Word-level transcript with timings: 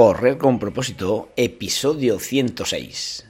Correr 0.00 0.38
con 0.38 0.58
propósito, 0.58 1.28
episodio 1.36 2.18
106. 2.18 3.29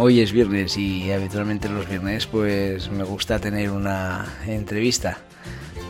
Hoy 0.00 0.20
es 0.20 0.30
viernes 0.30 0.76
y 0.76 1.10
habitualmente 1.10 1.68
los 1.68 1.88
viernes 1.88 2.28
pues 2.28 2.88
me 2.88 3.02
gusta 3.02 3.40
tener 3.40 3.72
una 3.72 4.32
entrevista. 4.46 5.18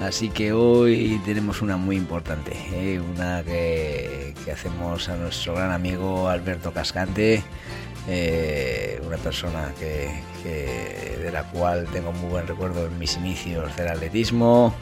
Así 0.00 0.30
que 0.30 0.54
hoy 0.54 1.20
tenemos 1.26 1.60
una 1.60 1.76
muy 1.76 1.96
importante, 1.96 2.52
¿eh? 2.72 3.00
una 3.00 3.42
que, 3.44 4.32
hacemos 4.50 5.10
a 5.10 5.16
nuestro 5.18 5.56
gran 5.56 5.72
amigo 5.72 6.26
Alberto 6.26 6.72
Cascante, 6.72 7.42
eh, 8.08 8.98
una 9.06 9.18
persona 9.18 9.74
que, 9.78 10.22
de 11.22 11.30
la 11.30 11.42
cual 11.42 11.86
tengo 11.92 12.10
muy 12.12 12.30
buen 12.30 12.46
recuerdo 12.46 12.86
en 12.86 12.98
mis 12.98 13.14
inicios 13.18 13.76
del 13.76 13.88
atletismo. 13.88 14.74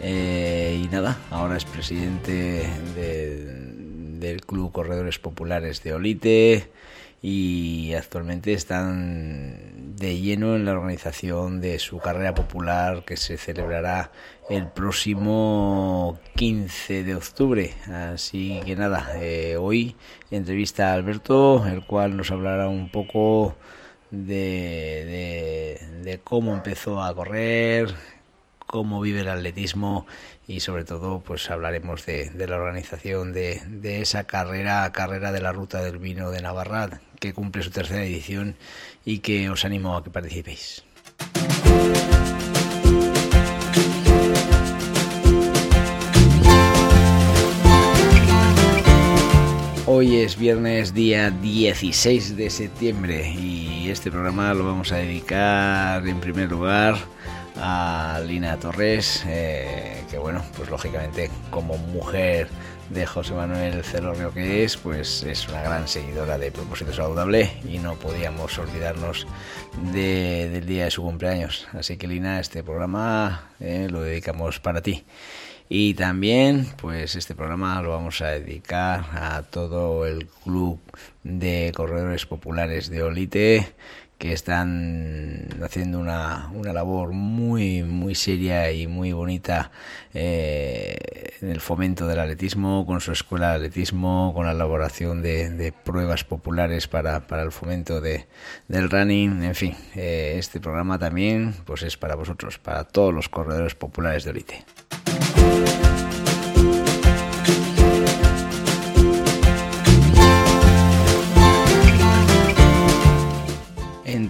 Eh, 0.00 0.80
y 0.82 0.88
nada, 0.88 1.18
ahora 1.30 1.58
es 1.58 1.66
presidente 1.66 2.66
del 2.94 4.40
Club 4.40 4.72
Corredores 4.72 5.18
Populares 5.18 5.82
de 5.82 5.92
Olite 5.92 6.70
y 7.22 7.92
actualmente 7.94 8.54
están 8.54 9.94
de 9.96 10.18
lleno 10.18 10.56
en 10.56 10.64
la 10.64 10.72
organización 10.72 11.60
de 11.60 11.78
su 11.78 11.98
carrera 11.98 12.34
popular 12.34 13.04
que 13.04 13.18
se 13.18 13.36
celebrará 13.36 14.10
el 14.48 14.68
próximo 14.68 16.18
15 16.36 17.04
de 17.04 17.14
octubre. 17.14 17.74
Así 17.86 18.60
que 18.64 18.74
nada, 18.74 19.10
eh, 19.16 19.56
hoy 19.58 19.96
entrevista 20.30 20.90
a 20.90 20.94
Alberto, 20.94 21.66
el 21.66 21.84
cual 21.84 22.16
nos 22.16 22.30
hablará 22.30 22.68
un 22.68 22.90
poco 22.90 23.54
de, 24.10 25.78
de 26.02 26.20
cómo 26.20 26.54
empezó 26.54 27.02
a 27.02 27.14
correr, 27.14 27.94
cómo 28.66 29.00
vive 29.02 29.20
el 29.20 29.28
atletismo 29.28 30.06
y 30.50 30.58
sobre 30.58 30.84
todo 30.84 31.20
pues 31.20 31.48
hablaremos 31.48 32.04
de, 32.06 32.32
la 32.34 32.56
organización 32.56 33.32
de, 33.32 33.62
de, 33.68 34.00
esa 34.00 34.24
carrera, 34.24 34.90
carrera 34.90 35.30
de 35.30 35.40
la 35.40 35.52
ruta 35.52 35.80
del 35.80 35.98
vino 35.98 36.32
de 36.32 36.42
Navarra 36.42 37.00
que 37.20 37.32
cumple 37.32 37.62
su 37.62 37.70
tercera 37.70 38.02
edición 38.02 38.56
y 39.04 39.20
que 39.20 39.48
os 39.48 39.64
animo 39.64 39.96
a 39.96 40.02
que 40.02 40.10
participéis. 40.10 40.82
Hoy 49.86 50.16
es 50.16 50.36
viernes 50.36 50.94
día 50.94 51.30
16 51.30 52.36
de 52.36 52.50
septiembre 52.50 53.32
y 53.38 53.88
este 53.88 54.10
programa 54.10 54.52
lo 54.54 54.64
vamos 54.64 54.90
a 54.90 54.96
dedicar 54.96 56.06
en 56.08 56.20
primer 56.20 56.50
lugar 56.50 56.96
a 57.56 58.20
Lina 58.26 58.58
Torres, 58.58 59.24
eh, 59.26 60.04
que 60.10 60.18
bueno, 60.18 60.42
pues 60.56 60.70
lógicamente 60.70 61.30
como 61.50 61.76
mujer 61.76 62.48
de 62.90 63.06
José 63.06 63.34
Manuel 63.34 63.84
Celorrio 63.84 64.34
que 64.34 64.64
es, 64.64 64.76
pues 64.76 65.22
es 65.22 65.48
una 65.48 65.62
gran 65.62 65.86
seguidora 65.86 66.38
de 66.38 66.50
Propósito 66.50 66.92
Saludable 66.92 67.50
y 67.64 67.78
no 67.78 67.94
podíamos 67.94 68.58
olvidarnos 68.58 69.26
del 69.92 70.66
día 70.66 70.84
de 70.84 70.90
su 70.90 71.02
cumpleaños. 71.02 71.68
Así 71.72 71.96
que 71.96 72.08
Lina, 72.08 72.40
este 72.40 72.62
programa 72.64 73.50
eh, 73.60 73.88
lo 73.90 74.02
dedicamos 74.02 74.58
para 74.58 74.82
ti. 74.82 75.04
Y 75.72 75.94
también, 75.94 76.66
pues 76.78 77.14
este 77.14 77.36
programa 77.36 77.80
lo 77.80 77.90
vamos 77.90 78.20
a 78.22 78.26
dedicar 78.26 79.04
a 79.12 79.42
todo 79.42 80.04
el 80.04 80.26
club 80.26 80.80
de 81.22 81.72
corredores 81.76 82.26
populares 82.26 82.90
de 82.90 83.04
Olite 83.04 83.72
que 84.20 84.34
están 84.34 85.48
haciendo 85.62 85.98
una, 85.98 86.50
una 86.52 86.74
labor 86.74 87.12
muy 87.12 87.82
muy 87.82 88.14
seria 88.14 88.70
y 88.70 88.86
muy 88.86 89.12
bonita 89.12 89.70
eh, 90.12 91.38
en 91.40 91.48
el 91.48 91.62
fomento 91.62 92.06
del 92.06 92.20
atletismo, 92.20 92.84
con 92.84 93.00
su 93.00 93.12
escuela 93.12 93.48
de 93.48 93.54
atletismo, 93.56 94.32
con 94.34 94.44
la 94.44 94.52
elaboración 94.52 95.22
de, 95.22 95.72
pruebas 95.84 96.24
populares 96.24 96.86
para, 96.86 97.26
para 97.26 97.42
el 97.42 97.50
fomento 97.50 98.02
de, 98.02 98.26
del 98.68 98.90
running, 98.90 99.42
en 99.42 99.54
fin, 99.54 99.74
eh, 99.96 100.34
este 100.36 100.60
programa 100.60 100.98
también 100.98 101.54
pues 101.64 101.82
es 101.82 101.96
para 101.96 102.14
vosotros, 102.14 102.58
para 102.58 102.84
todos 102.84 103.14
los 103.14 103.30
corredores 103.30 103.74
populares 103.74 104.24
de 104.24 104.30
Olite. 104.30 105.89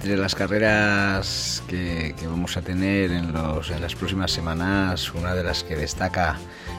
Entre 0.01 0.17
las 0.17 0.35
carreras 0.35 1.63
que, 1.69 2.15
vamos 2.25 2.57
a 2.57 2.63
tener 2.63 3.11
en, 3.11 3.35
las 3.35 3.95
próximas 3.95 4.31
semanas, 4.31 5.13
una 5.13 5.35
de 5.35 5.45
las 5.45 5.63
que 5.63 5.77
destaca 5.77 6.39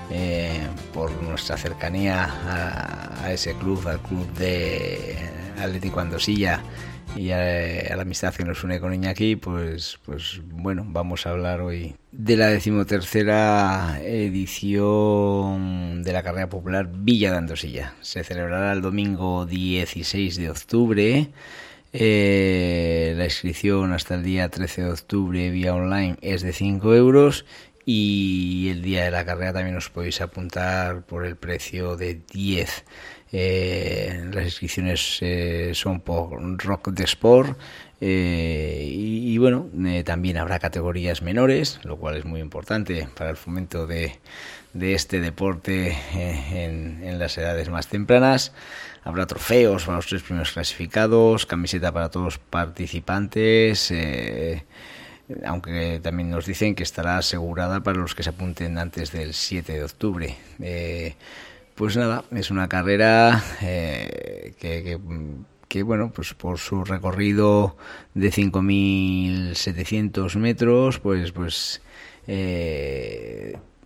eh, 0.10 0.66
por 0.92 1.12
nuestra 1.22 1.56
cercanía 1.56 3.14
a, 3.24 3.32
ese 3.32 3.54
club, 3.54 3.88
al 3.88 4.00
club 4.00 4.28
de 4.34 5.20
Atlético 5.60 6.00
Andosilla 6.00 6.64
y 7.16 7.30
a, 7.30 7.96
la 7.96 8.02
amistad 8.02 8.34
que 8.34 8.44
nos 8.44 8.64
une 8.64 8.80
con 8.80 8.92
Iñaki, 8.92 9.36
pues, 9.36 10.00
pues 10.04 10.42
bueno, 10.44 10.84
vamos 10.88 11.28
a 11.28 11.30
hablar 11.30 11.62
hoy 11.62 11.94
de 12.12 12.38
la 12.38 12.48
decimotercera 12.48 14.00
edición 14.04 16.02
de 16.02 16.12
la 16.12 16.24
carrera 16.24 16.50
popular 16.50 16.90
Villa 16.92 17.30
de 17.30 17.38
Andosilla. 17.38 17.94
Se 18.02 18.24
celebrará 18.24 18.74
el 18.74 18.82
domingo 18.82 19.46
16 19.46 20.38
de 20.38 20.50
octubre 20.50 21.30
eh, 21.94 23.14
la 23.18 23.26
inscripción 23.26 23.92
hasta 23.92 24.16
el 24.16 24.24
día 24.24 24.48
13 24.50 24.84
de 24.84 24.92
octubre 24.92 25.50
vía 25.50 25.76
online 25.76 26.18
es 26.22 26.42
de 26.42 26.54
5 26.54 26.96
euros 26.96 27.46
y 27.86 28.70
el 28.70 28.82
día 28.82 29.04
de 29.04 29.12
la 29.12 29.26
carrera 29.26 29.54
también 29.54 29.76
os 29.76 29.90
podéis 29.90 30.22
apuntar 30.22 31.04
por 31.04 31.26
el 31.26 31.36
precio 31.36 31.98
de 31.98 32.22
10. 32.32 32.86
Eh, 33.34 34.30
las 34.32 34.46
inscripciones 34.46 35.18
eh, 35.22 35.72
son 35.74 36.00
por 36.00 36.32
Rock 36.64 36.90
de 36.90 37.04
Sport 37.04 37.58
y, 38.04 39.38
bueno, 39.38 39.70
también 40.04 40.38
habrá 40.38 40.58
categorías 40.58 41.22
menores, 41.22 41.80
lo 41.84 41.98
cual 41.98 42.18
es 42.18 42.26
muy 42.26 42.40
importante 42.40 43.08
para 43.16 43.30
el 43.30 43.38
fomento 43.38 43.86
de, 43.86 44.20
de 44.74 44.96
este 44.96 45.20
deporte 45.20 45.96
en 46.16 47.20
las 47.20 47.38
edades 47.38 47.70
más 47.70 47.88
tempranas. 47.88 48.54
Habrá 49.04 49.26
trofeos 49.26 49.86
para 49.86 49.98
los 49.98 50.06
tres 50.06 50.22
primeros 50.22 50.52
clasificados, 50.52 51.48
camiseta 51.48 51.92
para 51.92 52.10
todos 52.10 52.26
los 52.26 52.38
participantes, 52.38 53.90
eh, 53.90 54.64
aunque 55.44 56.00
también 56.04 56.30
nos 56.30 56.46
dicen 56.46 56.76
que 56.76 56.84
estará 56.84 57.18
asegurada 57.18 57.82
para 57.82 57.98
los 57.98 58.14
que 58.14 58.22
se 58.22 58.30
apunten 58.30 58.78
antes 58.78 59.12
del 59.12 59.34
7 59.34 59.74
de 59.74 59.84
octubre. 59.84 60.38
Eh, 60.60 61.16
pues 61.74 61.98
nada, 61.98 62.26
es 62.32 62.52
una 62.52 62.70
carrera 62.70 63.44
eh, 63.62 64.54
que, 65.68 65.84
bueno, 65.84 66.12
pues 66.14 66.36
por 66.36 66.60
su 66.60 66.84
recorrido 66.84 67.76
de 68.14 68.32
5.700 68.32 70.36
metros, 70.36 71.00
pues, 71.00 71.32
pues 71.32 71.82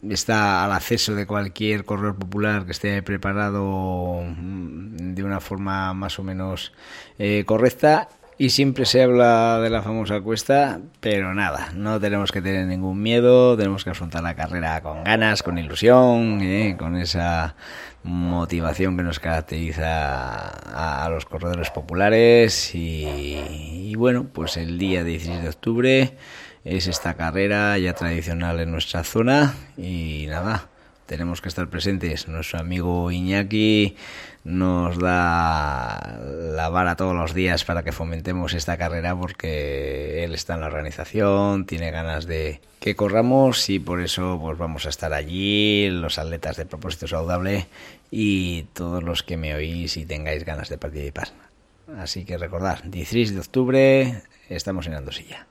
está 0.10 0.66
al 0.66 0.72
acceso 0.72 1.16
de 1.16 1.26
cualquier 1.26 1.86
corredor 1.86 2.16
popular 2.16 2.66
que 2.66 2.72
esté 2.72 3.02
preparado 3.02 4.22
mm, 4.24 5.14
de 5.16 5.24
una 5.24 5.40
forma 5.40 5.94
más 5.94 6.20
o 6.20 6.24
menos 6.24 6.74
eh, 7.20 7.44
correcta. 7.46 8.10
Y 8.38 8.50
siempre 8.50 8.86
se 8.86 9.02
habla 9.02 9.62
de 9.62 9.70
la 9.70 9.82
famosa 9.82 10.20
cuesta, 10.20 10.82
pero 11.00 11.34
nada, 11.34 11.72
no 11.74 12.02
tenemos 12.02 12.34
que 12.34 12.42
tener 12.42 12.68
ningún 12.68 13.02
miedo, 13.02 13.56
tenemos 13.56 13.86
que 13.86 13.92
afrontar 13.92 14.24
la 14.24 14.36
carrera 14.36 14.82
con 14.82 15.06
ganas, 15.06 15.42
con 15.42 15.58
ilusión, 15.58 16.42
eh, 16.42 16.76
con 16.78 16.98
esa 16.98 17.56
motivación 18.04 18.98
que 18.98 19.04
nos 19.04 19.20
caracteriza 19.20 20.50
a, 20.50 21.10
los 21.10 21.26
corredores 21.26 21.70
populares. 21.70 22.72
Y, 22.76 23.94
bueno, 23.96 24.28
pues 24.32 24.58
el 24.58 24.78
día 24.78 25.06
16 25.06 25.42
de 25.42 25.50
octubre 25.50 26.18
es 26.66 26.88
esta 26.88 27.14
carrera 27.14 27.78
ya 27.78 27.94
tradicional 27.94 28.60
en 28.60 28.72
nuestra 28.72 29.04
zona 29.04 29.54
y 29.78 30.26
nada, 30.28 30.68
tenemos 31.06 31.40
que 31.40 31.50
estar 31.50 31.70
presentes. 31.70 32.28
Nuestro 32.28 32.60
amigo 32.60 33.12
Iñaki 33.12 33.96
nos 34.44 34.98
da 34.98 36.20
la 36.22 36.70
vara 36.70 36.96
todos 36.96 37.16
los 37.16 37.36
días 37.36 37.64
para 37.64 37.84
que 37.84 37.92
fomentemos 37.92 38.56
esta 38.56 38.78
carrera 38.78 39.16
porque 39.16 40.24
él 40.24 40.34
está 40.34 40.56
en 40.56 40.62
la 40.62 40.68
organización, 40.68 41.68
tiene 41.68 41.92
ganas 41.92 42.26
de 42.26 42.62
que 42.80 42.96
corramos 42.96 43.70
y 43.70 43.78
por 43.78 44.02
eso 44.02 44.40
pues 44.42 44.58
vamos 44.58 44.88
a 44.88 44.90
estar 44.90 45.14
allí, 45.14 45.88
los 45.92 46.18
atletas 46.18 46.58
de 46.58 46.66
propósito 46.66 47.08
saludable 47.08 47.68
y 48.10 48.64
todos 48.74 49.04
los 49.04 49.22
que 49.22 49.38
me 49.38 49.54
oís 49.54 49.98
y 49.98 50.06
tengáis 50.06 50.44
ganas 50.44 50.70
de 50.70 50.80
participar. 50.80 51.28
Así 52.00 52.26
que 52.26 52.40
recordad, 52.40 52.84
16 52.84 53.36
de 53.36 53.40
octubre 53.40 54.24
estamos 54.50 54.88
en 54.88 54.96
Andosilla. 54.96 55.46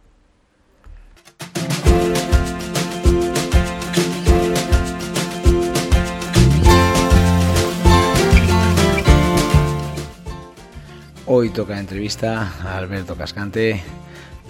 Hoy 11.26 11.48
toca 11.48 11.78
entrevista 11.78 12.52
a 12.62 12.76
Alberto 12.76 13.16
Cascante. 13.16 13.82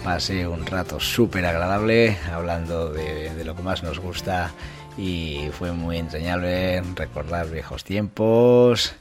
Pasé 0.03 0.49
un 0.49 0.67
rato 0.67 0.99
súper 0.99 1.47
agradable 1.47 2.19
hablando 2.33 2.93
de, 2.93 3.45
lo 3.45 3.55
que 3.55 3.63
más 3.63 3.85
nos 3.85 4.01
gusta 4.01 4.53
y 4.99 5.51
fue 5.53 5.71
muy 5.71 5.99
entrañable 5.99 6.83
recordar 6.97 7.49
viejos 7.49 7.85
tiempos, 7.85 8.97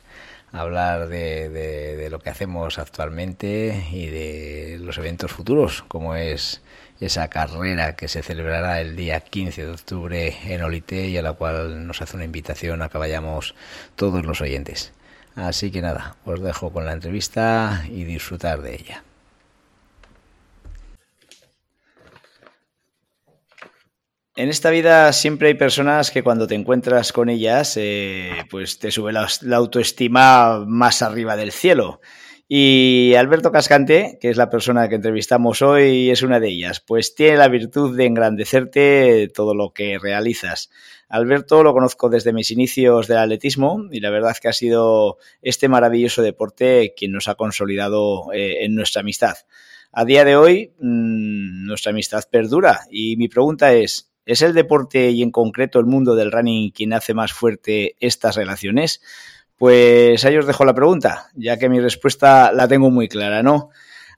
hablar 0.51 1.07
de, 1.07 1.49
de, 1.49 2.09
lo 2.11 2.19
que 2.19 2.29
hacemos 2.29 2.77
actualmente 2.77 3.87
y 3.91 4.05
de 4.05 4.77
los 4.79 4.99
eventos 4.99 5.31
futuros, 5.31 5.83
como 5.87 6.13
es 6.13 6.61
esa 6.99 7.27
carrera 7.27 7.95
que 7.95 8.07
se 8.07 8.21
celebrará 8.21 8.81
el 8.81 8.95
día 8.95 9.19
15 9.19 9.65
de 9.65 9.71
octubre 9.71 10.37
en 10.45 10.61
Olite 10.61 11.07
y 11.07 11.17
a 11.17 11.23
la 11.23 11.33
cual 11.33 11.87
nos 11.87 12.03
hace 12.03 12.17
una 12.17 12.25
invitación 12.25 12.83
a 12.83 12.89
que 12.89 12.99
vayamos 12.99 13.55
todos 13.95 14.23
los 14.27 14.41
oyentes. 14.41 14.93
Así 15.35 15.71
que 15.71 15.81
nada, 15.81 16.15
os 16.25 16.41
dejo 16.41 16.71
con 16.71 16.85
la 16.85 16.93
entrevista 16.93 17.85
y 17.89 18.03
disfrutar 18.03 18.61
de 18.61 18.75
ella. 18.75 19.03
En 24.35 24.49
esta 24.49 24.71
vida 24.71 25.13
siempre 25.13 25.49
hay 25.49 25.53
personas 25.53 26.09
que 26.09 26.23
cuando 26.23 26.47
te 26.47 26.55
encuentras 26.55 27.13
con 27.13 27.29
ellas, 27.29 27.77
eh, 27.77 28.45
pues 28.49 28.79
te 28.79 28.89
sube 28.89 29.13
la, 29.13 29.27
autoestima 29.55 30.63
más 30.65 31.03
arriba 31.03 31.35
del 31.35 31.51
cielo. 31.51 32.01
Y 32.47 33.15
Alberto 33.15 33.51
Cascante, 33.51 34.17
que 34.19 34.29
es 34.29 34.37
la 34.37 34.49
persona 34.49 34.89
que 34.89 34.95
entrevistamos 34.95 35.61
hoy, 35.61 36.09
es 36.09 36.23
una 36.23 36.41
de 36.41 36.49
ellas, 36.49 36.81
pues 36.81 37.15
tiene 37.15 37.37
la 37.37 37.47
virtud 37.47 37.95
de 37.95 38.05
engrandecerte 38.05 39.31
todo 39.33 39.55
lo 39.55 39.71
que 39.71 39.97
realizas. 39.97 40.69
Alberto 41.07 41.63
lo 41.63 41.73
conozco 41.73 42.09
desde 42.09 42.33
mis 42.33 42.51
inicios 42.51 43.07
del 43.07 43.19
atletismo 43.19 43.87
y 43.91 44.01
la 44.01 44.09
verdad 44.09 44.35
que 44.41 44.49
ha 44.49 44.53
sido 44.53 45.19
este 45.41 45.69
maravilloso 45.69 46.21
deporte 46.21 46.93
quien 46.97 47.13
nos 47.13 47.27
ha 47.27 47.35
consolidado 47.35 48.33
eh, 48.33 48.65
en 48.65 48.75
nuestra 48.75 49.01
amistad. 49.01 49.35
A 49.93 50.03
día 50.05 50.25
de 50.25 50.35
hoy 50.35 50.73
mmm, 50.79 51.65
nuestra 51.65 51.91
amistad 51.91 52.23
perdura 52.29 52.81
y 52.91 53.15
mi 53.15 53.29
pregunta 53.29 53.73
es, 53.73 54.11
¿es 54.25 54.41
el 54.41 54.53
deporte 54.53 55.11
y 55.11 55.21
en 55.21 55.31
concreto 55.31 55.79
el 55.79 55.85
mundo 55.85 56.15
del 56.15 56.31
running 56.31 56.71
quien 56.71 56.93
hace 56.93 57.13
más 57.13 57.31
fuerte 57.31 57.95
estas 57.99 58.35
relaciones? 58.35 59.01
Pues 59.57 60.25
ahí 60.25 60.37
os 60.37 60.47
dejo 60.47 60.65
la 60.65 60.73
pregunta, 60.73 61.29
ya 61.35 61.57
que 61.57 61.69
mi 61.69 61.79
respuesta 61.79 62.51
la 62.51 62.67
tengo 62.67 62.89
muy 62.89 63.07
clara, 63.07 63.43
¿no? 63.43 63.69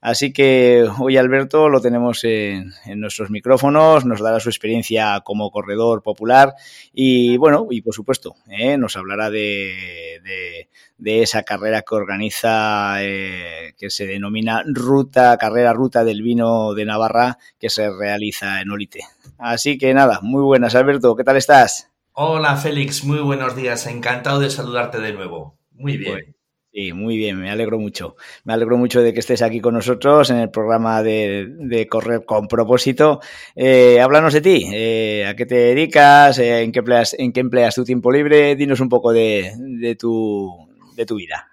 Así 0.06 0.32
que 0.34 0.88
hoy 1.00 1.18
Alberto 1.18 1.68
lo 1.68 1.82
tenemos 1.82 2.24
en, 2.26 2.72
nuestros 2.96 3.32
micrófonos, 3.32 4.06
nos 4.06 4.22
dará 4.22 4.40
su 4.40 4.50
experiencia 4.50 5.20
como 5.26 5.50
corredor 5.50 6.04
popular 6.04 6.54
y 6.94 7.38
bueno, 7.38 7.66
y 7.72 7.82
por 7.82 7.96
supuesto, 7.96 8.36
¿eh? 8.48 8.78
nos 8.78 8.98
hablará 8.98 9.32
de, 9.32 10.22
esa 11.04 11.42
carrera 11.42 11.82
que 11.82 11.96
organiza, 11.96 13.04
eh, 13.04 13.74
que 13.80 13.90
se 13.90 14.06
denomina 14.06 14.62
Ruta, 14.68 15.36
Carrera 15.40 15.74
Ruta 15.74 16.04
del 16.04 16.22
Vino 16.22 16.76
de 16.76 16.86
Navarra, 16.86 17.40
que 17.60 17.72
se 17.72 17.90
realiza 17.90 18.62
en 18.62 18.70
Olite. 18.70 19.00
Así 19.40 19.80
que 19.80 19.92
nada, 19.96 20.20
muy 20.22 20.44
buenas 20.44 20.76
Alberto, 20.76 21.16
¿qué 21.16 21.24
tal 21.24 21.38
estás? 21.38 21.95
Hola 22.18 22.56
Félix, 22.56 23.04
muy 23.04 23.20
buenos 23.20 23.58
días, 23.58 23.88
encantado 23.88 24.40
de 24.40 24.50
saludarte 24.50 25.02
de 25.02 25.12
nuevo. 25.12 25.60
Muy 25.74 25.98
bien. 25.98 26.34
Sí, 26.72 26.94
muy 26.94 27.18
bien, 27.18 27.38
me 27.42 27.52
alegro 27.52 27.78
mucho. 27.78 28.16
Me 28.46 28.54
alegro 28.54 28.78
mucho 28.78 29.02
de 29.02 29.14
que 29.14 29.20
estés 29.20 29.42
aquí 29.42 29.60
con 29.60 29.74
nosotros 29.74 30.30
en 30.30 30.38
el 30.38 30.50
programa 30.50 31.04
de, 31.04 31.86
Correr 31.90 32.24
con 32.24 32.48
propósito. 32.48 33.20
Eh, 33.54 34.00
háblanos 34.00 34.32
de 34.32 34.40
ti, 34.40 34.66
eh, 34.74 35.26
a 35.28 35.36
qué 35.36 35.46
te 35.46 35.56
dedicas, 35.56 36.40
eh, 36.40 36.62
en, 36.62 36.72
qué 36.72 36.80
empleas, 36.80 37.18
en 37.20 37.34
qué 37.34 37.42
empleas 37.42 37.76
tu 37.76 37.84
tiempo 37.84 38.14
libre, 38.14 38.56
dinos 38.56 38.80
un 38.80 38.88
poco 38.88 39.12
de, 39.12 39.98
tu, 40.00 40.70
de 40.96 41.06
tu 41.06 41.16
vida. 41.16 41.50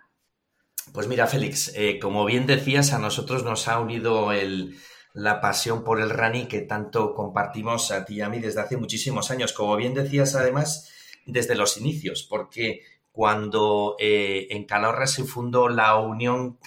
Pues 0.92 1.08
mira, 1.08 1.26
Félix, 1.26 1.74
como 2.00 2.24
bien 2.24 2.46
decías, 2.46 2.92
a 2.92 3.00
nosotros 3.00 3.42
nos 3.42 3.66
ha 3.66 3.80
unido 3.80 4.30
el, 4.30 4.76
la 5.14 5.40
pasión 5.40 5.84
por 5.84 6.00
el 6.00 6.10
running 6.10 6.48
que 6.48 6.62
tanto 6.62 7.14
compartimos 7.14 7.90
a 7.90 8.04
ti 8.04 8.16
y 8.16 8.20
a 8.22 8.28
mí 8.28 8.38
desde 8.38 8.60
hace 8.60 8.76
muchísimos 8.76 9.30
años. 9.30 9.52
Como 9.52 9.76
bien 9.76 9.94
decías, 9.94 10.34
además, 10.34 10.90
desde 11.26 11.54
los 11.54 11.76
inicios, 11.78 12.26
porque 12.28 12.82
cuando 13.12 13.96
eh, 13.98 14.46
en 14.50 14.64
Calahorra 14.64 15.06
se 15.06 15.24
fundó 15.24 15.68
la 15.68 15.96
Unión, 15.96 16.58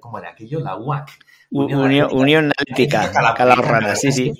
¿cómo 0.00 0.18
era 0.18 0.30
aquello? 0.30 0.60
La 0.60 0.76
UAC. 0.76 1.10
Unión, 1.50 2.08
Unión, 2.12 2.52
Atlética 2.58 3.12
Calahorrana, 3.12 3.94
sí, 3.94 4.10
sí. 4.10 4.32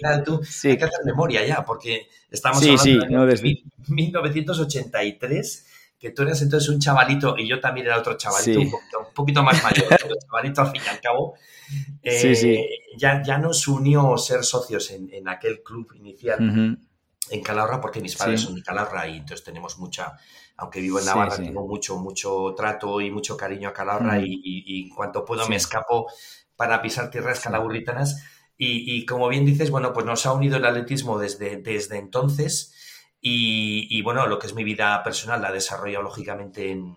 sí. 0.43 0.71
Hay 0.71 0.79
que 0.79 0.85
hacer 0.85 1.05
memoria 1.05 1.47
ya, 1.47 1.65
porque 1.65 2.09
estamos 2.29 2.61
hablando 2.61 3.27
de 3.27 3.63
1983, 3.89 5.67
que 6.05 6.11
tú 6.11 6.21
eras 6.21 6.43
entonces 6.43 6.69
un 6.69 6.79
chavalito 6.79 7.35
y 7.39 7.49
yo 7.49 7.59
también 7.61 7.87
era 7.87 7.99
otro 7.99 8.15
chavalito, 8.19 8.61
un, 8.61 9.15
poquito, 9.15 9.43
más 9.43 9.63
mayor, 9.63 9.87
pero 9.89 10.15
chavalito 10.21 10.61
al 10.61 10.71
fin 10.71 10.83
y 10.85 10.89
al 10.89 11.01
cabo. 11.01 11.35
Eh, 12.03 12.69
ya, 12.99 13.23
ya 13.23 13.39
nos 13.39 13.67
unió 13.67 14.19
ser 14.19 14.45
socios 14.45 14.91
en, 14.91 15.27
aquel 15.27 15.63
club 15.63 15.95
inicial 15.95 16.79
en 17.31 17.43
Calahorra, 17.43 17.81
porque 17.81 18.03
mis 18.03 18.15
padres 18.17 18.43
son 18.43 18.55
de 18.55 18.63
Calahorra 18.63 19.09
y 19.09 19.17
entonces 19.17 19.43
tenemos 19.43 19.79
mucha 19.79 20.13
aunque 20.59 20.83
vivo 20.83 20.99
en 20.99 21.07
Navarra, 21.07 21.37
tengo 21.37 21.67
mucho, 21.67 21.97
mucho 21.97 22.55
trato 22.55 23.01
y 23.01 23.11
mucho 23.11 23.35
cariño 23.35 23.71
a 23.71 23.73
Calahorra 23.73 24.19
mm. 24.19 24.25
y, 24.27 24.83
en 24.83 24.95
cuanto 24.95 25.25
puedo 25.25 25.49
me 25.49 25.57
escapo 25.57 26.07
para 26.55 26.83
pisar 26.83 27.11
tierras 27.11 27.41
calaburritanas. 27.41 28.23
Y, 28.59 29.07
como 29.07 29.27
bien 29.29 29.47
dices, 29.47 29.71
bueno, 29.71 29.95
pues 29.95 30.05
nos 30.05 30.27
ha 30.27 30.35
unido 30.35 30.59
el 30.59 30.67
atletismo 30.67 31.19
desde, 31.19 31.57
desde 31.57 31.97
entonces 31.97 32.75
y, 33.27 34.03
bueno, 34.03 34.27
lo 34.27 34.39
que 34.39 34.47
es 34.47 34.55
mi 34.55 34.65
vida 34.65 35.03
personal 35.03 35.41
la 35.41 35.51
desarrollo 35.51 36.03
lógicamente 36.03 36.71
en, 36.71 36.95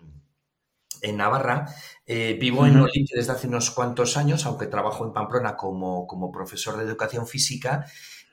en 1.00 1.16
Navarra. 1.16 1.66
Eh, 2.04 2.36
vivo 2.38 2.66
en 2.66 2.78
Olite 2.78 3.16
desde 3.16 3.32
hace 3.32 3.46
unos 3.46 3.70
cuantos 3.70 4.18
años, 4.18 4.44
aunque 4.44 4.66
trabajo 4.66 5.06
en 5.06 5.14
Pamplona 5.14 5.56
como, 5.56 6.06
como 6.06 6.30
profesor 6.30 6.76
de 6.76 6.84
educación 6.84 7.26
física. 7.26 7.86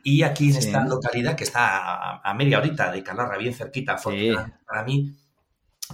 Y 0.04 0.24
aquí 0.24 0.50
en 0.50 0.58
esta 0.58 0.84
localidad, 0.84 1.38
que 1.38 1.46
está 1.46 2.20
a, 2.22 2.34
media 2.34 2.58
horita 2.58 2.92
de 2.92 3.02
Calarra, 3.02 3.38
bien 3.38 3.54
cerquita, 3.54 3.96
para 3.96 4.84
mí, 4.84 5.16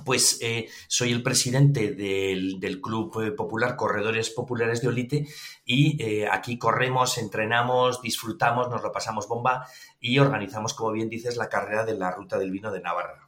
pues 0.06 0.40
eh, 0.42 0.68
soy 0.88 1.12
el 1.12 1.24
presidente 1.24 1.92
del, 1.92 2.82
Club 2.82 3.22
eh, 3.22 3.32
Popular 3.32 3.76
Corredores 3.76 4.30
Populares 4.30 4.82
de 4.82 4.88
Olite 4.88 5.28
y 5.66 6.02
eh, 6.02 6.28
aquí 6.32 6.58
corremos, 6.58 7.18
entrenamos, 7.18 8.02
disfrutamos, 8.02 8.70
nos 8.70 8.82
lo 8.82 8.92
pasamos 8.92 9.28
bomba 9.28 9.68
y 10.00 10.20
organizamos, 10.20 10.74
como 10.74 10.92
bien 10.92 11.10
dices, 11.10 11.38
la 11.38 11.50
carrera 11.50 11.86
de 11.86 11.96
la 11.98 12.12
Ruta 12.12 12.38
del 12.38 12.52
Vino 12.52 12.72
de 12.72 12.82
Navarra. 12.82 13.28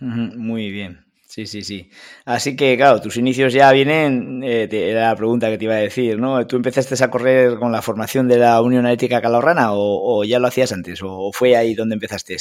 Muy 0.00 0.70
bien. 0.70 1.06
Sí, 1.32 1.46
sí, 1.46 1.62
sí. 1.62 1.88
Así 2.26 2.56
que, 2.56 2.76
claro, 2.76 3.00
tus 3.00 3.16
inicios 3.16 3.54
ya 3.54 3.72
vienen, 3.72 4.42
era 4.42 5.08
la 5.08 5.16
pregunta 5.16 5.48
que 5.48 5.56
te 5.56 5.64
iba 5.64 5.74
a 5.74 5.78
decir, 5.78 6.18
¿no? 6.18 6.46
¿Tú 6.46 6.56
empezaste 6.56 7.02
a 7.02 7.10
correr 7.10 7.58
con 7.58 7.72
la 7.72 7.80
formación 7.80 8.28
de 8.28 8.36
la 8.36 8.60
Unión 8.60 8.84
Atlética 8.84 9.22
Calahorrana 9.22 9.68
o, 9.72 10.24
ya 10.24 10.38
lo 10.38 10.48
hacías 10.48 10.72
antes 10.72 11.00
o, 11.02 11.30
fue 11.32 11.56
ahí 11.56 11.74
donde 11.74 11.94
empezaste? 11.94 12.36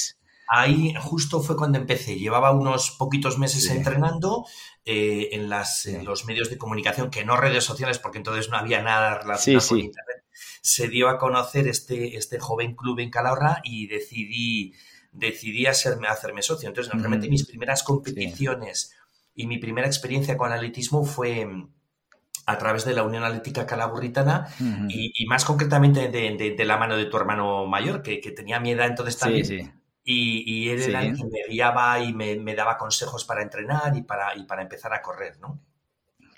Ahí 0.54 0.94
justo 1.00 1.42
fue 1.42 1.56
cuando 1.56 1.78
empecé. 1.78 2.18
Llevaba 2.18 2.52
unos 2.52 2.92
poquitos 2.92 3.40
meses 3.40 3.70
entrenando 3.70 4.46
eh, 4.84 5.30
en, 5.32 5.48
las, 5.48 5.86
los 6.04 6.26
medios 6.26 6.50
de 6.50 6.58
comunicación, 6.58 7.10
que 7.10 7.24
no 7.24 7.38
redes 7.38 7.64
sociales, 7.64 8.00
porque 8.00 8.18
entonces 8.18 8.50
no 8.50 8.58
había 8.58 8.82
nada 8.82 9.18
relacionado 9.20 9.66
con 9.66 9.80
Internet. 9.80 10.26
Se 10.62 10.90
dio 10.90 11.08
a 11.08 11.18
conocer 11.18 11.70
este, 11.70 12.18
este 12.18 12.38
joven 12.38 12.76
club 12.76 13.00
en 13.00 13.10
Calahorra 13.10 13.62
y 13.64 13.88
decidí 13.88 14.74
decidí 15.14 15.68
hacerme, 15.68 16.10
hacerme 16.10 16.42
socio. 16.42 16.68
Entonces, 16.68 16.92
realmente 16.94 17.30
mis 17.30 17.46
primeras 17.46 17.84
competiciones 17.84 18.94
y 19.34 19.48
mi 19.48 19.58
primera 19.58 19.88
experiencia 19.88 20.36
con 20.36 20.52
atletismo 20.52 21.06
fue 21.06 21.46
mm, 21.46 21.70
a 22.46 22.58
través 22.58 22.84
de 22.84 22.94
la 22.94 23.04
Unión 23.04 23.24
Atlética 23.24 23.66
Calaburritana 23.66 24.50
y, 24.90 25.26
más 25.28 25.46
concretamente 25.46 26.10
de, 26.10 26.66
la 26.66 26.78
mano 26.78 26.98
de 26.98 27.06
tu 27.06 27.16
hermano 27.16 27.68
mayor, 27.68 28.02
que, 28.02 28.20
tenía 28.36 28.60
mi 28.60 28.72
edad 28.72 28.88
entonces 28.88 29.18
también. 29.18 29.81
Y, 30.04 30.44
y, 30.46 30.70
él 30.70 30.82
era 30.82 31.04
el 31.04 31.16
que 31.16 31.26
me 31.26 31.44
guiaba 31.48 32.00
y 32.00 32.12
me, 32.14 32.36
me, 32.38 32.56
daba 32.56 32.78
consejos 32.78 33.24
para 33.24 33.44
entrenar 33.44 33.96
y 33.96 34.02
para, 34.02 34.36
y 34.36 34.44
para 34.44 34.64
empezar 34.64 34.94
a 34.94 35.02
correr, 35.02 35.40
¿no? 35.40 35.60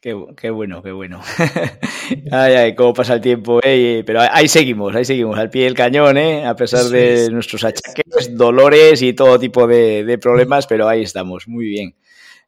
Qué, 0.03 0.49
bueno, 0.49 0.83
qué 0.83 0.91
bueno. 0.91 1.21
ay, 2.31 2.53
ay, 2.55 2.75
cómo 2.75 2.93
pasa 2.93 3.13
el 3.13 3.21
tiempo, 3.21 3.61
eh, 3.63 4.03
pero 4.05 4.19
ahí 4.19 4.49
seguimos, 4.49 4.93
ahí 4.93 5.05
seguimos, 5.05 5.39
al 5.39 5.49
pie 5.49 5.63
del 5.63 5.75
cañón, 5.75 6.17
¿eh? 6.17 6.45
a 6.45 6.57
pesar 6.57 6.83
de 6.87 7.29
nuestros 7.31 7.63
achaques 7.63 8.35
dolores 8.35 9.01
y 9.01 9.13
todo 9.13 9.39
tipo 9.39 9.65
de, 9.65 10.19
problemas, 10.21 10.67
pero 10.67 10.89
ahí 10.89 11.03
estamos, 11.03 11.47
muy 11.47 11.67
bien, 11.67 11.95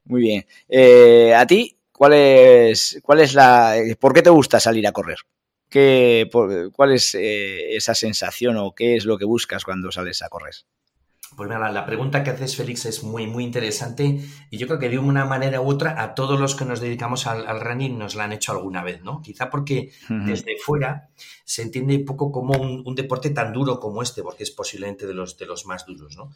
muy 0.03 0.19
bien. 0.19 0.45
Eh, 0.67 1.33
¿A 1.33 1.47
ti 1.47 1.77
cuál 1.93 2.11
es, 2.11 2.99
cuál 3.01 3.21
es 3.21 3.33
la, 3.33 3.77
por 4.01 4.13
qué 4.13 4.21
te 4.21 4.29
gusta 4.29 4.59
salir 4.59 4.85
a 4.85 4.91
correr? 4.91 5.19
¿Qué, 5.69 6.29
¿Cuál 6.73 6.91
es 6.91 7.15
eh, 7.15 7.73
esa 7.77 7.95
sensación 7.95 8.57
o 8.57 8.75
qué 8.75 8.97
es 8.97 9.05
lo 9.05 9.17
que 9.17 9.23
buscas 9.23 9.63
cuando 9.63 9.93
sales 9.93 10.21
a 10.23 10.27
correr? 10.27 10.55
Pues 11.35 11.49
mira, 11.49 11.71
la 11.71 11.85
pregunta 11.85 12.23
que 12.23 12.29
haces, 12.29 12.55
Félix, 12.55 12.85
es 12.85 13.03
muy, 13.03 13.27
muy 13.27 13.43
interesante 13.43 14.21
y 14.49 14.57
yo 14.57 14.67
creo 14.67 14.79
que 14.79 14.89
de 14.89 14.99
una 14.99 15.25
manera 15.25 15.59
u 15.59 15.69
otra 15.69 16.01
a 16.01 16.15
todos 16.15 16.39
los 16.39 16.55
que 16.55 16.65
nos 16.65 16.79
dedicamos 16.79 17.27
al, 17.27 17.59
running 17.59 17.97
nos 17.97 18.15
la 18.15 18.23
han 18.23 18.31
hecho 18.31 18.53
alguna 18.53 18.83
vez, 18.83 19.01
¿no? 19.03 19.21
Quizá 19.21 19.49
porque 19.49 19.91
desde 20.09 20.57
fuera 20.57 21.09
se 21.43 21.61
entiende 21.61 21.97
un 21.97 22.05
poco 22.05 22.31
como 22.31 22.57
un, 22.57 22.95
deporte 22.95 23.29
tan 23.31 23.51
duro 23.51 23.79
como 23.79 24.01
este, 24.01 24.23
porque 24.23 24.43
es 24.43 24.51
posiblemente 24.51 25.05
de 25.05 25.13
los, 25.13 25.37
de 25.37 25.45
los 25.45 25.65
más 25.65 25.85
duros, 25.85 26.15
¿no? 26.15 26.31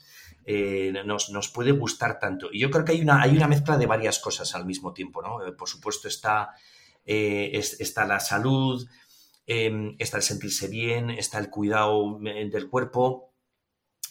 Eh, 0.46 0.92
nos, 1.06 1.30
nos, 1.30 1.50
puede 1.50 1.72
gustar 1.72 2.20
tanto. 2.20 2.50
Y 2.52 2.60
yo 2.60 2.70
creo 2.70 2.84
que 2.84 2.92
hay 2.92 3.02
una, 3.02 3.22
hay 3.22 3.36
una 3.36 3.48
mezcla 3.48 3.78
de 3.78 3.86
varias 3.86 4.20
cosas 4.20 4.54
al 4.56 4.66
mismo 4.66 4.94
tiempo, 4.94 5.22
¿no? 5.22 5.46
Eh, 5.46 5.52
por 5.54 5.70
supuesto 5.70 6.08
está, 6.08 6.50
eh, 7.06 7.52
está 7.54 8.06
la 8.06 8.20
salud, 8.20 8.86
em, 9.48 9.96
está 9.98 10.18
el 10.18 10.24
sentirse 10.24 10.68
bien, 10.68 11.10
está 11.10 11.40
el 11.40 11.50
cuidado 11.50 12.20
del 12.20 12.68
cuerpo, 12.68 13.29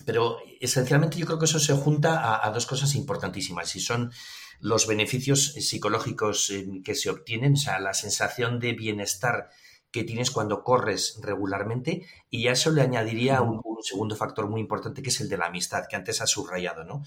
pero 0.04 0.38
esencialmente 0.60 1.18
yo 1.18 1.26
creo 1.26 1.38
que 1.38 1.44
eso 1.46 1.58
se 1.58 1.74
junta 1.74 2.44
a, 2.44 2.50
dos 2.50 2.66
cosas 2.66 2.94
importantísimas 2.94 3.74
y 3.76 3.80
son 3.80 4.12
los 4.60 4.86
beneficios 4.86 5.52
psicológicos 5.54 6.50
eh, 6.50 6.66
que 6.84 6.94
se 6.94 7.10
obtienen, 7.10 7.54
o 7.54 7.56
sea, 7.56 7.78
la 7.78 7.94
sensación 7.94 8.58
de 8.58 8.72
bienestar 8.72 9.50
que 9.90 10.04
tienes 10.04 10.30
cuando 10.30 10.62
corres 10.62 11.18
regularmente 11.22 12.06
y 12.28 12.48
a 12.48 12.52
eso 12.52 12.70
le 12.70 12.82
añadiría 12.82 13.40
un, 13.40 13.62
segundo 13.80 14.16
factor 14.16 14.48
muy 14.48 14.60
importante 14.60 15.02
que 15.02 15.08
es 15.08 15.20
el 15.20 15.28
de 15.28 15.38
la 15.38 15.46
amistad 15.46 15.84
que 15.88 15.96
antes 15.96 16.20
has 16.20 16.30
subrayado, 16.30 16.84
¿no? 16.84 17.02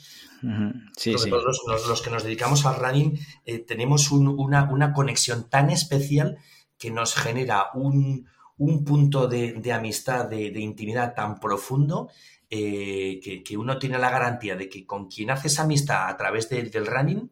Sí, 0.95 1.15
sí. 1.17 1.29
Todos 1.29 1.61
los, 1.87 2.01
que 2.01 2.09
nos 2.09 2.23
dedicamos 2.23 2.65
al 2.65 2.77
running 2.77 3.19
eh, 3.45 3.59
tenemos 3.59 4.09
una, 4.11 4.93
conexión 4.93 5.49
tan 5.49 5.69
especial 5.69 6.37
que 6.79 6.89
nos 6.89 7.13
genera 7.13 7.67
un, 7.75 8.27
punto 8.85 9.27
de, 9.27 9.73
amistad, 9.73 10.25
de, 10.25 10.49
de, 10.49 10.61
intimidad 10.61 11.13
tan 11.13 11.39
profundo 11.39 12.09
eh, 12.53 13.41
que, 13.45 13.57
uno 13.57 13.79
tiene 13.79 13.97
la 13.97 14.09
garantía 14.09 14.57
de 14.57 14.67
que 14.67 14.85
con 14.85 15.07
quien 15.07 15.31
haces 15.31 15.57
amistad 15.57 16.09
a 16.09 16.17
través 16.17 16.49
del 16.49 16.85
running 16.85 17.31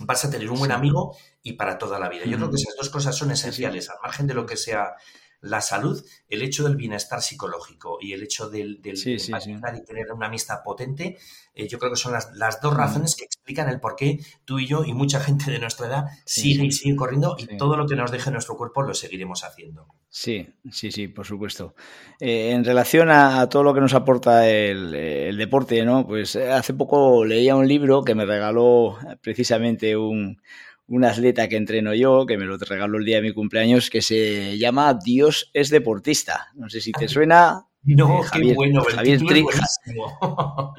vas 0.00 0.24
a 0.26 0.30
tener 0.30 0.50
un 0.50 0.58
buen 0.58 0.70
amigo 0.70 1.16
y 1.42 1.54
para 1.54 1.78
toda 1.78 1.98
la 1.98 2.10
vida. 2.10 2.26
Yo 2.26 2.36
creo 2.36 2.50
que 2.50 2.56
esas 2.56 2.76
dos 2.76 2.90
cosas 2.90 3.16
son 3.16 3.30
esenciales, 3.30 3.88
al 3.88 3.96
margen 4.02 4.26
de 4.26 4.34
lo 4.34 4.44
que 4.44 4.58
sea 4.58 4.96
la 5.44 5.60
salud, 5.60 6.02
el 6.28 6.42
hecho 6.42 6.64
del 6.64 6.76
bienestar 6.76 7.20
psicológico 7.20 7.98
y 8.00 8.12
el 8.12 8.22
hecho 8.22 8.48
del, 8.48 8.80
del 8.80 8.96
y 8.96 9.84
tener 9.84 10.12
una 10.12 10.26
amistad 10.26 10.62
potente, 10.64 11.18
eh, 11.54 11.68
yo 11.68 11.78
creo 11.78 11.92
que 11.92 11.96
son 11.96 12.12
las, 12.12 12.60
dos 12.60 12.74
razones 12.74 13.14
que 13.14 13.24
explican 13.24 13.68
el 13.68 13.78
por 13.78 13.94
qué 13.94 14.18
tú 14.44 14.58
y 14.58 14.66
yo 14.66 14.84
y 14.84 14.94
mucha 14.94 15.20
gente 15.20 15.50
de 15.50 15.58
nuestra 15.58 15.86
edad 15.86 16.04
sigue 16.24 16.64
y 16.64 16.72
sigue 16.72 16.96
corriendo 16.96 17.36
y 17.38 17.56
todo 17.58 17.76
lo 17.76 17.86
que 17.86 17.94
nos 17.94 18.10
deje 18.10 18.30
nuestro 18.30 18.56
cuerpo 18.56 18.82
lo 18.82 18.94
seguiremos 18.94 19.44
haciendo. 19.44 19.86
Sí, 20.08 20.48
sí, 20.70 20.90
sí, 20.90 21.08
por 21.08 21.26
supuesto. 21.26 21.74
Eh, 22.20 22.52
en 22.52 22.64
relación 22.64 23.10
a, 23.10 23.48
todo 23.48 23.62
lo 23.62 23.74
que 23.74 23.80
nos 23.80 23.94
aporta 23.94 24.48
el, 24.48 24.94
el, 24.94 25.36
deporte, 25.36 25.84
¿no? 25.84 26.06
Pues 26.06 26.36
eh, 26.36 26.50
hace 26.50 26.72
poco 26.72 27.24
leía 27.24 27.54
un 27.54 27.68
libro 27.68 28.02
que 28.02 28.14
me 28.14 28.24
regaló 28.24 28.96
precisamente 29.20 29.96
un, 29.96 30.38
un 30.86 31.04
atleta 31.04 31.48
que 31.48 31.56
entreno 31.56 31.94
yo, 31.94 32.26
que 32.26 32.36
me 32.36 32.44
lo 32.44 32.58
regaló 32.58 32.98
el 32.98 33.04
día 33.04 33.16
de 33.16 33.22
mi 33.22 33.32
cumpleaños, 33.32 33.90
que 33.90 34.02
se 34.02 34.58
llama 34.58 34.94
Dios 34.94 35.50
es 35.54 35.70
deportista. 35.70 36.48
No 36.54 36.68
sé 36.68 36.80
si 36.80 36.92
te 36.92 37.08
suena. 37.08 37.66
No, 37.82 38.22
eh, 38.24 38.26
qué 38.32 38.54
bueno, 38.54 38.82
Javier, 38.82 39.20
Trigo, 39.26 39.50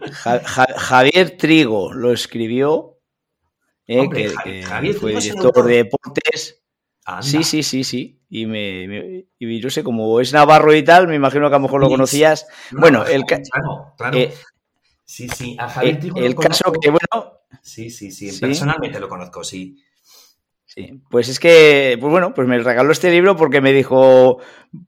Javier 0.77 1.37
Trigo 1.37 1.93
lo 1.93 2.11
escribió, 2.11 2.97
eh, 3.85 4.09
que, 4.09 4.29
fue 4.93 5.15
director 5.15 5.65
de 5.65 5.75
deportes. 5.75 6.63
Sí, 7.21 7.43
sí, 7.43 7.61
sí, 7.61 7.83
sí. 7.83 8.19
Y 8.27 8.47
me, 8.47 9.27
y 9.37 9.59
yo 9.61 9.69
sé, 9.69 9.83
como 9.83 10.19
es 10.19 10.33
Navarro 10.33 10.73
y 10.73 10.83
tal, 10.83 11.07
me 11.07 11.15
imagino 11.15 11.47
que 11.49 11.55
a 11.55 11.59
lo 11.59 11.63
mejor 11.63 11.81
lo 11.81 11.89
conocías. 11.89 12.47
bueno, 12.71 13.05
el 13.05 13.23
claro, 13.25 13.93
claro. 13.95 14.17
Eh, 14.17 14.33
sí, 15.03 15.29
sí, 15.29 15.55
a 15.59 15.69
Javier 15.69 15.99
Trigo 15.99 16.17
El 16.17 16.35
caso 16.35 16.73
que, 16.73 16.89
bueno. 16.89 17.41
Sí, 17.61 17.91
sí, 17.91 18.11
sí, 18.11 18.31
personalmente 18.39 18.99
lo 18.99 19.07
conozco, 19.07 19.43
sí. 19.43 19.77
Sí, 20.77 20.99
pues 21.09 21.29
es 21.29 21.39
que, 21.39 21.97
pues 22.01 22.11
bueno, 22.11 22.33
pues 22.33 22.49
me 22.49 22.59
regaló 22.59 22.91
este 22.91 23.09
libro 23.09 23.37
porque 23.37 23.61
me 23.61 23.71
dijo, 23.71 24.39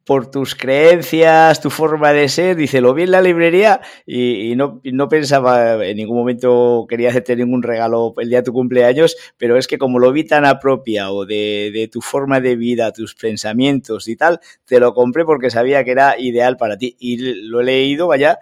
por 0.04 0.30
tus 0.30 0.54
creencias, 0.54 1.62
tu 1.62 1.70
forma 1.70 2.12
de 2.12 2.28
ser, 2.28 2.58
dice, 2.58 2.82
lo 2.82 2.94
vi 2.94 3.04
en 3.04 3.12
la 3.12 3.22
librería 3.22 3.80
y, 4.06 4.54
no, 4.58 4.82
no, 4.84 5.08
pensaba, 5.08 5.86
en 5.86 5.96
ningún 5.96 6.18
momento 6.18 6.86
quería 6.90 7.08
hacerte 7.08 7.38
ningún 7.38 7.64
regalo 7.64 8.14
el 8.18 8.28
día 8.28 8.40
de 8.40 8.44
tu 8.44 8.52
cumpleaños, 8.52 9.16
pero 9.38 9.56
es 9.56 9.66
que 9.66 9.78
como 9.78 9.98
lo 10.00 10.12
vi 10.12 10.26
tan 10.26 10.44
apropiado 10.44 11.26
de, 11.26 11.72
de 11.74 11.88
tu 11.88 12.02
forma 12.02 12.42
de 12.42 12.58
vida, 12.58 12.92
tus 12.92 13.16
pensamientos 13.16 14.10
y 14.10 14.18
tal, 14.18 14.42
te 14.66 14.82
lo 14.82 14.94
compré 14.94 15.24
porque 15.24 15.50
sabía 15.50 15.86
que 15.86 15.92
era 15.92 16.20
ideal 16.20 16.58
para 16.58 16.78
ti 16.78 16.98
y 17.00 17.16
lo 17.48 17.62
he 17.62 17.64
leído, 17.64 18.08
vaya, 18.08 18.40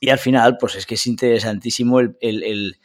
y 0.00 0.10
al 0.10 0.18
final, 0.18 0.58
pues 0.60 0.76
es 0.76 0.86
que 0.86 0.94
es 0.94 1.06
interesantísimo 1.08 1.98
el, 1.98 2.16
el 2.20 2.42
el, 2.44 2.76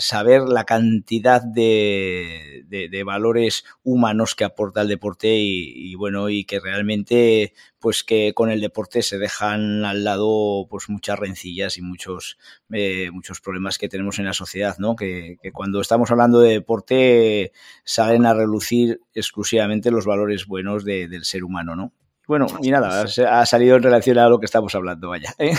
saber 0.00 0.42
la 0.42 0.64
cantidad 0.64 1.42
de, 1.42 2.64
de, 2.68 3.04
valores 3.04 3.64
humanos 3.82 4.34
que 4.34 4.44
aporta 4.44 4.82
el 4.82 4.88
deporte 4.88 5.34
y, 5.38 5.94
bueno, 5.94 6.28
y 6.28 6.44
que 6.44 6.60
realmente, 6.60 7.54
pues 7.78 8.04
que 8.04 8.32
con 8.34 8.50
el 8.50 8.60
deporte 8.60 9.02
se 9.02 9.18
dejan 9.18 9.84
al 9.84 10.04
lado 10.04 10.66
pues 10.68 10.90
muchas 10.90 11.18
rencillas 11.18 11.78
y 11.78 11.82
muchos, 11.82 12.38
eh, 12.70 13.10
muchos 13.12 13.40
problemas 13.40 13.78
que 13.78 13.88
tenemos 13.88 14.18
en 14.18 14.26
la 14.26 14.34
sociedad, 14.34 14.76
¿no? 14.78 14.94
Que, 14.94 15.38
que 15.42 15.52
cuando 15.52 15.80
estamos 15.80 16.10
hablando 16.10 16.40
de 16.40 16.52
deporte 16.52 17.52
salen 17.84 18.26
a 18.26 18.34
relucir 18.34 19.00
exclusivamente 19.14 19.90
los 19.90 20.04
valores 20.04 20.46
buenos 20.46 20.84
del 20.84 21.24
ser 21.24 21.44
humano, 21.44 21.76
¿no? 21.76 21.92
Bueno, 22.30 22.46
y 22.62 22.70
nada, 22.70 23.02
ha 23.02 23.44
salido 23.44 23.74
en 23.74 23.82
relación 23.82 24.16
a 24.18 24.28
lo 24.28 24.38
que 24.38 24.46
estamos 24.46 24.72
hablando, 24.76 25.08
vaya. 25.08 25.34
¿eh? 25.40 25.52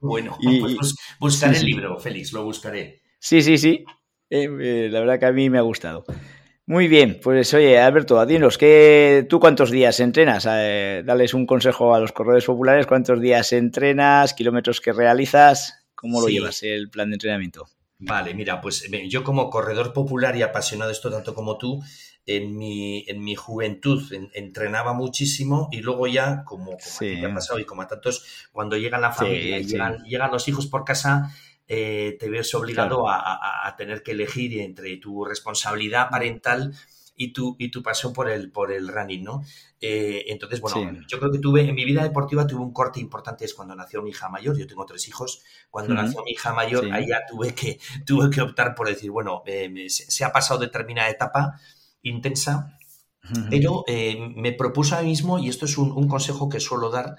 Bueno, 0.00 0.38
pues 0.40 0.94
buscaré 1.20 1.58
el 1.58 1.66
libro, 1.66 1.98
Félix, 1.98 2.32
lo 2.32 2.44
buscaré. 2.44 3.02
Sí, 3.18 3.42
sí, 3.42 3.58
sí. 3.58 3.84
Eh, 4.30 4.48
eh, 4.58 4.88
la 4.90 5.00
verdad 5.00 5.18
que 5.18 5.26
a 5.26 5.32
mí 5.32 5.50
me 5.50 5.58
ha 5.58 5.60
gustado. 5.60 6.06
Muy 6.64 6.88
bien, 6.88 7.20
pues 7.22 7.52
oye, 7.52 7.78
Alberto, 7.78 8.24
dinos, 8.24 8.56
¿qué, 8.56 9.26
¿tú 9.28 9.38
cuántos 9.38 9.70
días 9.70 10.00
entrenas? 10.00 10.44
dales 10.44 11.34
un 11.34 11.44
consejo 11.44 11.94
a 11.94 12.00
los 12.00 12.12
corredores 12.12 12.46
populares, 12.46 12.86
¿cuántos 12.86 13.20
días 13.20 13.52
entrenas? 13.52 14.32
¿Kilómetros 14.32 14.80
que 14.80 14.94
realizas? 14.94 15.86
¿Cómo 15.94 16.22
lo 16.22 16.28
llevas 16.28 16.62
el 16.62 16.88
plan 16.88 17.10
de 17.10 17.16
entrenamiento? 17.16 17.66
Vale, 17.98 18.32
mira, 18.32 18.62
pues 18.62 18.88
yo 19.10 19.22
como 19.22 19.50
corredor 19.50 19.92
popular 19.92 20.36
y 20.36 20.42
apasionado 20.42 20.88
de 20.88 20.94
esto 20.94 21.10
tanto 21.10 21.34
como 21.34 21.58
tú, 21.58 21.82
en 22.26 22.56
mi, 22.56 23.04
en 23.06 23.22
mi 23.22 23.36
juventud 23.36 24.02
entrenaba 24.34 24.92
muchísimo 24.92 25.68
y 25.70 25.80
luego 25.80 26.08
ya, 26.08 26.42
como, 26.44 26.76
como 26.98 27.26
ha 27.26 27.34
pasado 27.34 27.60
y 27.60 27.64
como 27.64 27.82
a 27.82 27.86
tantos, 27.86 28.48
cuando 28.52 28.76
llega 28.76 28.98
la 28.98 29.12
familia, 29.12 29.60
llegan, 29.60 30.02
llegan, 30.04 30.32
los 30.32 30.48
hijos 30.48 30.66
por 30.66 30.84
casa, 30.84 31.32
eh, 31.68 32.16
te 32.18 32.28
ves 32.28 32.52
obligado 32.54 33.08
a, 33.08 33.74
tener 33.78 34.02
que 34.02 34.12
elegir 34.12 34.60
entre 34.60 34.96
tu 34.96 35.24
responsabilidad 35.24 36.10
parental 36.10 36.74
y 37.16 37.32
tu, 37.32 37.56
y 37.58 37.70
tu 37.70 37.82
pasión 37.82 38.12
por 38.12 38.28
el, 38.28 38.50
por 38.50 38.72
el 38.72 38.88
running, 38.88 39.24
¿no? 39.24 39.42
Eh, 39.80 40.24
entonces, 40.28 40.60
bueno, 40.60 41.00
yo 41.06 41.18
creo 41.18 41.30
que 41.30 41.38
tuve, 41.38 41.62
en 41.62 41.74
mi 41.74 41.84
vida 41.84 42.02
deportiva 42.02 42.46
tuve 42.46 42.60
un 42.60 42.72
corte 42.72 43.00
importante, 43.00 43.44
es 43.44 43.54
cuando 43.54 43.74
nació 43.74 44.02
mi 44.02 44.10
hija 44.10 44.28
mayor, 44.28 44.58
yo 44.58 44.66
tengo 44.66 44.84
tres 44.84 45.06
hijos, 45.08 45.42
cuando 45.70 45.94
nació 45.94 46.22
mi 46.24 46.32
hija 46.32 46.52
mayor, 46.52 46.90
ahí 46.92 47.08
ya 47.08 47.20
tuve 47.28 47.54
que, 47.54 47.78
tuve 48.06 48.30
que 48.30 48.40
optar 48.40 48.74
por 48.74 48.88
decir, 48.88 49.10
bueno, 49.10 49.42
eh, 49.46 49.88
se, 49.88 50.24
ha 50.24 50.32
pasado 50.32 50.60
determinada 50.60 51.08
etapa 51.08 51.60
intensa, 52.08 52.78
pero 53.50 53.82
eh, 53.88 54.16
me 54.36 54.52
propuso 54.52 54.96
a 54.96 55.02
mí 55.02 55.08
mismo, 55.08 55.38
y 55.38 55.48
esto 55.48 55.64
es 55.64 55.76
un, 55.78 56.08
consejo 56.08 56.48
que 56.48 56.60
suelo 56.60 56.90
dar 56.90 57.16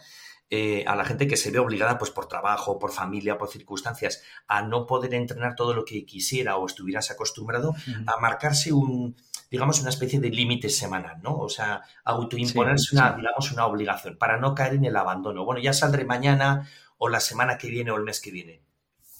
a 0.88 0.96
la 0.96 1.04
gente 1.04 1.28
que 1.28 1.36
se 1.36 1.52
ve 1.52 1.60
obligada, 1.60 1.98
pues 1.98 2.10
por 2.12 2.30
trabajo, 2.30 2.80
por 2.80 2.94
familia, 2.94 3.38
por 3.38 3.50
circunstancias, 3.50 4.24
a 4.48 4.62
no 4.62 4.88
poder 4.88 5.14
entrenar 5.14 5.56
todo 5.56 5.74
lo 5.74 5.84
que 5.84 6.06
quisiera 6.06 6.56
o 6.56 6.66
estuvieras 6.66 7.12
acostumbrado, 7.12 7.76
a 8.06 8.18
marcarse 8.22 8.72
un, 8.72 9.18
digamos, 9.50 9.80
una 9.80 9.90
especie 9.90 10.20
de 10.20 10.30
límite 10.30 10.70
semanal, 10.70 11.22
¿no? 11.22 11.38
O 11.38 11.50
sea, 11.50 11.82
autoimponerse 12.04 12.96
una, 12.96 13.14
digamos, 13.14 13.52
una 13.52 13.66
obligación 13.66 14.18
para 14.18 14.38
no 14.38 14.54
caer 14.54 14.74
en 14.74 14.86
el 14.86 14.96
abandono. 14.96 15.46
Bueno, 15.46 15.62
ya 15.62 15.74
saldré 15.74 16.06
mañana 16.06 16.68
o 16.98 17.10
la 17.10 17.20
semana 17.20 17.58
que 17.58 17.70
viene 17.70 17.92
o 17.92 17.98
el 17.98 18.04
mes 18.04 18.20
que 18.20 18.32
viene. 18.32 18.62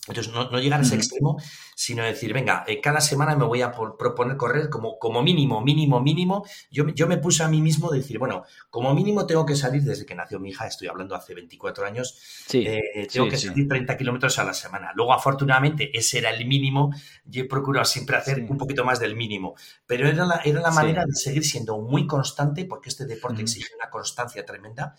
Entonces, 0.08 0.34
no, 0.34 0.50
llegar 0.60 0.80
a 0.80 0.84
ese 0.84 0.96
extremo, 0.96 1.38
sino 1.76 2.04
decir, 2.04 2.34
venga, 2.34 2.64
eh, 2.68 2.80
cada 2.82 3.02
semana 3.02 3.36
me 3.36 3.46
voy 3.46 3.62
a 3.62 3.72
proponer 3.72 4.38
correr 4.38 4.70
como, 4.70 4.98
como 4.98 5.22
mínimo, 5.22 5.62
mínimo, 5.62 6.00
mínimo. 6.00 6.46
Yo, 6.72 6.88
yo 6.90 7.08
me 7.08 7.18
puse 7.18 7.44
a 7.44 7.48
mí 7.48 7.62
mismo 7.62 7.92
decir, 7.92 8.18
bueno, 8.18 8.44
como 8.70 8.94
mínimo 8.94 9.26
tengo 9.26 9.46
que 9.46 9.56
salir 9.56 9.84
desde 9.84 10.06
que 10.06 10.16
nació 10.16 10.40
mi 10.40 10.50
hija, 10.50 10.68
estoy 10.68 10.88
hablando 10.88 11.16
hace 11.16 11.34
24 11.34 11.86
años, 11.86 12.46
eh, 12.54 13.08
tengo 13.12 13.28
que 13.28 13.38
salir 13.38 13.68
30 13.68 13.98
kilómetros 13.98 14.40
a 14.40 14.44
la 14.44 14.54
semana. 14.54 14.92
Luego, 14.96 15.14
afortunadamente, 15.14 15.98
ese 15.98 16.20
era 16.20 16.30
el 16.30 16.46
mínimo. 16.46 16.92
Yo 17.26 17.44
he 17.44 17.46
procurado 17.46 17.86
siempre 17.86 18.16
hacer 18.16 18.46
un 18.50 18.58
poquito 18.58 18.86
más 18.86 19.00
del 19.00 19.16
mínimo. 19.16 19.56
Pero 19.86 20.08
era 20.08 20.26
la, 20.26 20.42
era 20.44 20.62
la 20.62 20.72
manera 20.72 21.04
de 21.06 21.14
seguir 21.14 21.44
siendo 21.44 21.80
muy 21.80 22.08
constante, 22.08 22.66
porque 22.66 22.90
este 22.90 23.06
deporte 23.06 23.42
exige 23.42 23.76
una 23.76 23.90
constancia 23.90 24.46
tremenda 24.46 24.96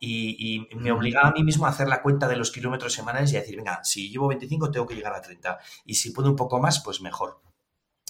y, 0.00 0.66
me 0.76 0.90
obligaba 0.90 1.28
a 1.28 1.32
mí 1.32 1.44
mismo 1.44 1.66
a 1.66 1.68
hacer 1.68 1.86
la 1.86 2.02
cuenta 2.02 2.26
de 2.26 2.36
los 2.36 2.50
kilómetros 2.50 2.94
semanales 2.94 3.32
y 3.32 3.36
a 3.36 3.40
decir, 3.40 3.56
venga, 3.56 3.84
si 3.84 4.10
llevo 4.10 4.28
25 4.28 4.70
tengo 4.70 4.86
que 4.86 4.94
llegar 4.94 5.12
a 5.12 5.20
30 5.20 5.58
y 5.84 5.94
si 5.94 6.10
puedo 6.10 6.30
un 6.30 6.36
poco 6.36 6.58
más, 6.58 6.80
pues 6.82 7.02
mejor. 7.02 7.40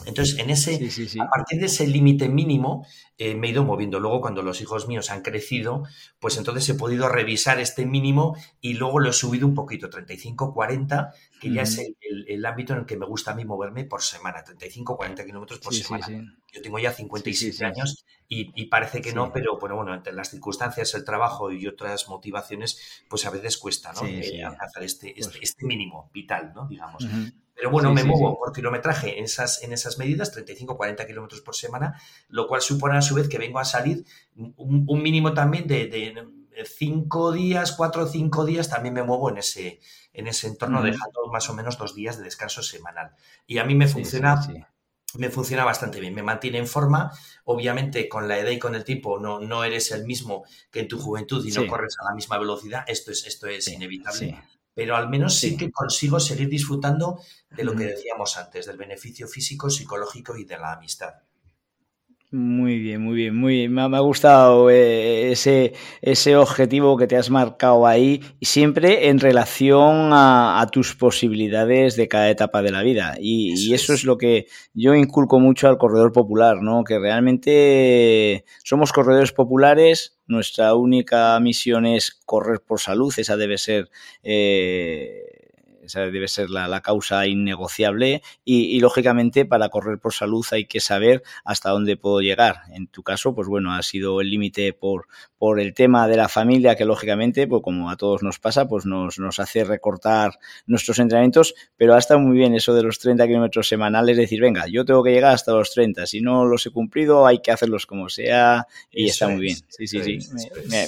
Entonces, 0.06 0.38
en 0.38 0.50
ese, 0.50 0.80
a 1.20 1.28
partir 1.28 1.60
de 1.60 1.66
ese 1.66 1.86
límite 1.86 2.28
mínimo, 2.28 2.86
eh, 3.18 3.34
me 3.34 3.48
he 3.48 3.50
ido 3.50 3.64
moviendo. 3.64 4.00
Luego, 4.00 4.20
cuando 4.20 4.42
los 4.42 4.60
hijos 4.60 4.88
míos 4.88 5.10
han 5.10 5.22
crecido, 5.22 5.84
pues 6.18 6.38
entonces 6.38 6.68
he 6.70 6.74
podido 6.74 7.08
revisar 7.08 7.60
este 7.60 7.84
mínimo 7.84 8.36
y 8.60 8.74
luego 8.74 8.98
lo 8.98 9.10
he 9.10 9.12
subido 9.12 9.46
un 9.46 9.54
poquito, 9.54 9.90
35, 9.90 10.54
40, 10.54 11.12
que 11.40 11.52
ya 11.52 11.62
es 11.62 11.78
el, 12.28 12.46
ámbito 12.46 12.72
en 12.72 12.80
el 12.80 12.86
que 12.86 12.96
me 12.96 13.06
gusta 13.06 13.32
a 13.32 13.34
mí 13.34 13.44
moverme 13.44 13.84
por 13.84 14.02
semana, 14.02 14.42
35, 14.42 14.96
40 14.96 15.24
kilómetros 15.24 15.60
por 15.60 15.74
semana. 15.74 16.06
Yo 16.52 16.62
tengo 16.62 16.78
ya 16.78 16.92
57 16.92 17.64
años 17.64 18.04
y, 18.26 18.66
parece 18.66 19.00
que 19.00 19.12
no, 19.12 19.32
pero 19.32 19.58
bueno, 19.58 19.76
bueno, 19.76 19.92
entre 19.92 20.12
las 20.12 20.30
circunstancias, 20.30 20.94
el 20.94 21.04
trabajo 21.04 21.52
y 21.52 21.66
otras 21.66 22.08
motivaciones, 22.08 23.02
pues 23.08 23.26
a 23.26 23.30
veces 23.30 23.58
cuesta, 23.58 23.92
¿no? 23.92 24.06
Eh, 24.06 24.42
alcanzar 24.42 24.82
este, 24.82 25.10
este, 25.10 25.38
pues 25.38 25.50
este, 25.50 25.66
mínimo 25.66 26.10
vital, 26.14 26.52
¿no? 26.54 26.68
Digamos. 26.68 27.04
Pero 27.60 27.72
bueno, 27.72 27.92
me 27.92 28.04
muevo 28.04 28.38
por 28.38 28.54
kilometraje 28.54 29.18
en 29.18 29.26
esas, 29.26 29.62
en 29.62 29.74
esas 29.74 29.98
medidas, 29.98 30.34
35-40 30.34 31.06
kilómetros 31.06 31.42
por 31.42 31.54
semana, 31.54 32.00
lo 32.30 32.48
cual 32.48 32.62
supone 32.62 32.96
a 32.96 33.02
su 33.02 33.14
vez 33.14 33.28
que 33.28 33.36
vengo 33.36 33.58
a 33.58 33.66
salir 33.66 34.06
un, 34.34 35.02
mínimo 35.02 35.34
también 35.34 35.66
de, 35.66 36.26
cinco 36.64 37.32
días, 37.32 37.72
cuatro 37.72 38.04
o 38.04 38.06
cinco 38.06 38.46
días, 38.46 38.70
también 38.70 38.94
me 38.94 39.02
muevo 39.02 39.28
en 39.28 39.36
ese, 39.36 39.78
en 40.14 40.26
ese 40.26 40.46
entorno, 40.46 40.82
dejando 40.82 41.26
más 41.30 41.50
o 41.50 41.54
menos 41.54 41.76
dos 41.76 41.94
días 41.94 42.16
de 42.16 42.24
descanso 42.24 42.62
semanal. 42.62 43.10
Y 43.46 43.58
a 43.58 43.64
mí 43.64 43.74
me 43.74 43.88
funciona 43.88 44.40
me 45.18 45.28
funciona 45.28 45.64
bastante 45.64 46.00
bien, 46.00 46.14
me 46.14 46.22
mantiene 46.22 46.56
en 46.56 46.66
forma. 46.66 47.12
Obviamente, 47.44 48.08
con 48.08 48.26
la 48.26 48.38
edad 48.38 48.52
y 48.52 48.58
con 48.58 48.74
el 48.74 48.84
tiempo 48.84 49.18
no, 49.18 49.38
no 49.38 49.64
eres 49.64 49.90
el 49.90 50.06
mismo 50.06 50.44
que 50.70 50.80
en 50.80 50.88
tu 50.88 50.98
juventud 50.98 51.44
y 51.44 51.50
no 51.50 51.66
corres 51.66 51.96
a 52.00 52.08
la 52.08 52.14
misma 52.14 52.38
velocidad. 52.38 52.84
Esto 52.86 53.10
es, 53.10 53.26
esto 53.26 53.48
es 53.48 53.68
inevitable 53.68 54.40
pero 54.80 54.96
al 54.96 55.10
menos 55.10 55.34
sí. 55.34 55.58
que 55.58 55.70
consigo 55.70 56.18
seguir 56.18 56.48
disfrutando 56.48 57.20
de 57.50 57.64
lo 57.64 57.76
que 57.76 57.84
decíamos 57.84 58.38
antes, 58.38 58.64
del 58.64 58.78
beneficio 58.78 59.28
físico, 59.28 59.68
psicológico 59.68 60.34
y 60.38 60.46
de 60.46 60.56
la 60.56 60.72
amistad. 60.72 61.16
Muy 62.32 62.78
bien, 62.78 63.02
muy 63.02 63.16
bien, 63.16 63.34
muy 63.34 63.68
Me 63.68 63.82
ha, 63.82 63.98
gustado 63.98 64.70
eh, 64.70 65.32
ese, 65.32 65.72
ese 66.00 66.36
objetivo 66.36 66.96
que 66.96 67.08
te 67.08 67.16
has 67.16 67.28
marcado 67.28 67.88
ahí, 67.88 68.20
y 68.38 68.46
siempre 68.46 69.08
en 69.08 69.18
relación 69.18 70.10
a, 70.12 70.64
tus 70.70 70.94
posibilidades 70.94 71.96
de 71.96 72.06
cada 72.06 72.30
etapa 72.30 72.62
de 72.62 72.70
la 72.70 72.82
vida. 72.82 73.16
Y 73.18 73.74
eso, 73.74 73.94
es. 73.94 74.04
lo 74.04 74.16
que 74.16 74.46
yo 74.74 74.94
inculco 74.94 75.40
mucho 75.40 75.66
al 75.66 75.76
corredor 75.76 76.12
popular, 76.12 76.62
¿no? 76.62 76.84
Que 76.84 77.00
realmente 77.00 78.44
somos 78.62 78.92
corredores 78.92 79.32
populares, 79.32 80.16
nuestra 80.28 80.76
única 80.76 81.40
misión 81.40 81.84
es 81.84 82.12
correr 82.26 82.60
por 82.60 82.78
salud, 82.78 83.12
esa 83.16 83.36
debe 83.36 83.58
ser 83.58 83.90
eh, 84.22 85.29
debe 85.94 86.28
ser 86.28 86.50
la, 86.50 86.80
causa 86.80 87.26
innegociable 87.26 88.22
y, 88.44 88.80
lógicamente 88.80 89.44
para 89.44 89.68
correr 89.68 89.98
por 89.98 90.14
salud 90.14 90.46
hay 90.50 90.66
que 90.66 90.80
saber 90.80 91.22
hasta 91.44 91.70
dónde 91.70 91.96
puedo 91.96 92.20
llegar. 92.20 92.62
En 92.72 92.86
tu 92.86 93.02
caso, 93.02 93.34
pues 93.34 93.48
bueno, 93.48 93.74
ha 93.74 93.82
sido 93.82 94.20
el 94.20 94.30
límite 94.30 94.72
por, 94.72 95.06
por 95.40 95.58
el 95.58 95.72
tema 95.72 96.06
de 96.06 96.18
la 96.18 96.28
familia 96.28 96.76
que 96.76 96.84
lógicamente, 96.84 97.48
pues 97.48 97.62
como 97.62 97.88
a 97.88 97.96
todos 97.96 98.22
nos 98.22 98.38
pasa, 98.38 98.68
pues 98.68 98.84
nos, 98.84 99.18
nos 99.18 99.40
hace 99.40 99.64
recortar 99.64 100.38
nuestros 100.66 100.98
entrenamientos, 100.98 101.54
pero 101.78 101.94
ha 101.94 101.98
estado 101.98 102.20
muy 102.20 102.36
bien 102.36 102.54
eso 102.54 102.74
de 102.74 102.82
los 102.82 102.98
30 102.98 103.26
kilómetros 103.26 103.66
semanales, 103.66 104.18
decir, 104.18 104.38
venga, 104.42 104.66
yo 104.66 104.84
tengo 104.84 105.02
que 105.02 105.12
llegar 105.12 105.32
hasta 105.32 105.52
los 105.52 105.72
30, 105.72 106.04
si 106.04 106.20
no 106.20 106.44
los 106.44 106.66
he 106.66 106.70
cumplido 106.70 107.26
hay 107.26 107.38
que 107.38 107.52
hacerlos 107.52 107.86
como 107.86 108.10
sea 108.10 108.66
y 108.90 109.06
está 109.06 109.28
muy 109.28 109.40
bien. 109.40 109.56
Sí, 109.70 109.86
sí, 109.86 110.02
sí, 110.02 110.18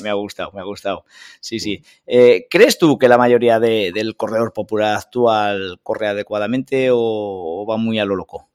me, 0.02 0.10
ha 0.10 0.12
gustado, 0.12 0.52
me 0.52 0.60
ha 0.60 0.64
gustado. 0.64 1.06
Sí, 1.40 1.58
sí. 1.58 1.82
Eh, 2.06 2.46
¿Crees 2.50 2.76
tú 2.76 2.98
que 2.98 3.08
la 3.08 3.16
mayoría 3.16 3.58
del 3.58 4.16
corredor 4.16 4.52
popular 4.52 4.98
actual 4.98 5.80
corre 5.82 6.08
adecuadamente 6.08 6.90
o, 6.92 7.64
va 7.66 7.78
muy 7.78 7.98
a 7.98 8.04
lo 8.04 8.16
loco? 8.16 8.50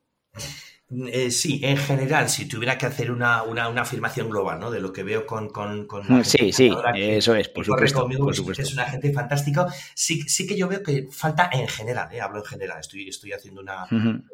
Eh, 0.90 1.32
sí, 1.32 1.60
en 1.64 1.76
general, 1.76 2.30
si 2.30 2.48
tuviera 2.48 2.78
que 2.78 2.86
hacer 2.86 3.12
una, 3.12 3.42
afirmación 3.78 4.30
global, 4.30 4.58
¿no? 4.58 4.72
De 4.72 4.80
lo 4.80 4.94
que 4.94 5.04
veo 5.04 5.26
con... 5.26 5.50
con, 5.50 5.86
mm, 5.86 6.24
sí, 6.24 6.54
sí, 6.54 6.72
eso 6.96 7.36
es, 7.36 7.50
por 7.50 7.66
supuesto, 7.66 8.08
por 8.08 8.34
supuesto. 8.34 8.64
Es 8.64 8.72
una 8.72 8.86
gente 8.86 9.12
fantástica. 9.12 9.68
Sí, 9.94 10.22
sí 10.22 10.48
que 10.48 10.58
yo 10.58 10.70
veo 10.70 10.82
que 10.82 11.10
falta 11.12 11.50
en 11.52 11.68
general, 11.68 12.08
¿eh? 12.14 12.22
hablo 12.22 12.40
en 12.40 12.46
general, 12.46 12.80
estoy, 12.80 13.10
estoy 13.10 13.34
haciendo 13.34 13.60
una 13.60 13.86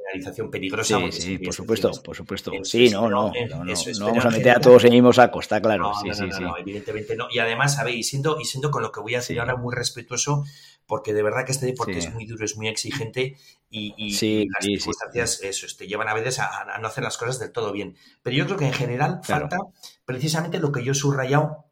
realización 0.06 0.52
peligrosa. 0.52 1.00
Sí, 1.10 1.22
sí, 1.22 1.38
por 1.40 1.56
supuesto, 1.56 1.92
por 2.04 2.16
supuesto. 2.16 2.52
Sí, 2.64 2.92
no, 2.92 3.10
no, 3.10 3.32
no, 3.50 3.64
no, 3.66 4.06
vamos 4.06 4.26
a 4.26 4.30
meter 4.30 4.58
a 4.58 4.60
todos 4.60 4.84
en 4.84 4.92
mismo 4.92 5.12
saco, 5.12 5.40
está 5.40 5.60
claro. 5.60 5.92
sí, 6.04 6.14
sí, 6.14 6.26
sí. 6.32 6.44
evidentemente 6.60 7.16
no. 7.16 7.26
Y 7.32 7.40
además, 7.40 7.76
sabéis, 7.76 7.98
y 7.98 8.04
siendo, 8.04 8.40
y 8.40 8.46
siendo 8.46 8.70
con 8.70 8.84
lo 8.84 8.92
que 8.92 9.00
voy 9.00 9.16
a 9.16 9.18
decir 9.18 9.40
ahora 9.40 9.56
muy 9.56 9.74
respetuoso, 9.74 10.44
porque 10.86 11.14
de 11.14 11.24
verdad 11.24 11.46
que 11.46 11.52
este 11.52 11.66
deporte 11.66 11.98
es 11.98 12.14
muy 12.14 12.26
duro, 12.26 12.46
es 12.46 12.58
muy 12.58 12.68
exigente 12.68 13.38
y, 13.70 14.48
las 14.48 14.66
circunstancias 14.66 15.42
eso, 15.42 15.68
te 15.78 15.88
llevan 15.88 16.08
a 16.08 16.14
veces 16.14 16.40
a, 16.40 16.78
no 16.80 16.88
hacer 16.88 17.04
las 17.04 17.18
cosas 17.18 17.40
del 17.40 17.52
todo 17.52 17.72
bien. 17.72 17.96
Pero 18.22 18.36
yo 18.36 18.46
creo 18.46 18.58
que 18.58 18.68
en 18.68 18.74
general 18.74 19.22
falta 19.24 19.58
precisamente 20.06 20.60
lo 20.60 20.72
que 20.72 20.84
yo 20.84 20.92
he 20.92 20.96
subrayado 20.96 21.66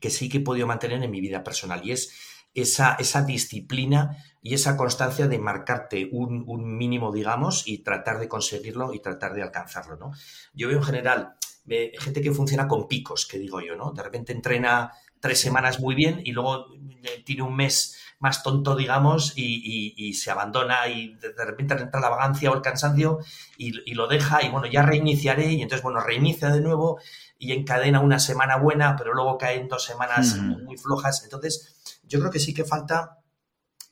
que 0.00 0.10
sí 0.10 0.28
que 0.28 0.38
he 0.38 0.40
podido 0.40 0.66
mantener 0.66 1.02
en 1.02 1.10
mi 1.10 1.20
vida 1.20 1.44
personal 1.44 1.80
y 1.84 1.92
es 1.92 2.12
esa, 2.54 2.96
esa 2.98 3.22
disciplina 3.22 4.16
y 4.42 4.54
esa 4.54 4.76
constancia 4.76 5.28
de 5.28 5.38
marcarte 5.38 6.08
un, 6.12 6.44
un, 6.46 6.76
mínimo, 6.76 7.12
digamos, 7.12 7.66
y 7.66 7.78
tratar 7.78 8.18
de 8.18 8.28
conseguirlo 8.28 8.92
y 8.92 9.00
tratar 9.00 9.32
de 9.32 9.42
alcanzarlo, 9.42 9.96
¿no? 9.96 10.12
Yo 10.52 10.68
veo 10.68 10.78
en 10.78 10.84
general 10.84 11.36
gente 11.66 12.20
que 12.20 12.32
funciona 12.32 12.66
con 12.66 12.88
picos, 12.88 13.26
que 13.26 13.38
digo 13.38 13.60
yo, 13.60 13.76
¿no? 13.76 13.92
De 13.92 14.02
repente 14.02 14.32
entrena 14.32 14.92
tres 15.20 15.40
semanas 15.40 15.80
muy 15.80 15.94
bien 15.94 16.20
y 16.24 16.32
luego 16.32 16.66
eh, 16.74 17.22
tiene 17.24 17.42
un 17.42 17.54
mes 17.54 17.96
más 18.22 18.44
tonto, 18.44 18.76
digamos, 18.76 19.32
y, 19.36 20.14
se 20.14 20.30
abandona 20.30 20.86
y 20.86 21.14
de, 21.14 21.44
repente 21.44 21.74
entra 21.74 22.00
la 22.00 22.08
vagancia 22.08 22.52
o 22.52 22.54
el 22.54 22.62
cansancio 22.62 23.18
y, 23.58 23.94
lo 23.94 24.06
deja 24.06 24.44
y 24.44 24.48
bueno, 24.48 24.68
ya 24.68 24.82
reiniciaré 24.82 25.52
y 25.52 25.60
entonces, 25.60 25.82
bueno, 25.82 26.00
reinicia 26.00 26.48
de 26.50 26.60
nuevo 26.60 27.00
y 27.36 27.50
encadena 27.50 27.98
una 27.98 28.20
semana 28.20 28.56
buena, 28.56 28.94
pero 28.96 29.12
luego 29.12 29.36
caen 29.38 29.66
dos 29.66 29.84
semanas 29.84 30.36
muy 30.36 30.76
flojas. 30.78 31.24
Entonces, 31.24 32.00
yo 32.04 32.20
creo 32.20 32.30
que 32.30 32.38
sí 32.38 32.54
que 32.54 32.64
falta 32.64 33.21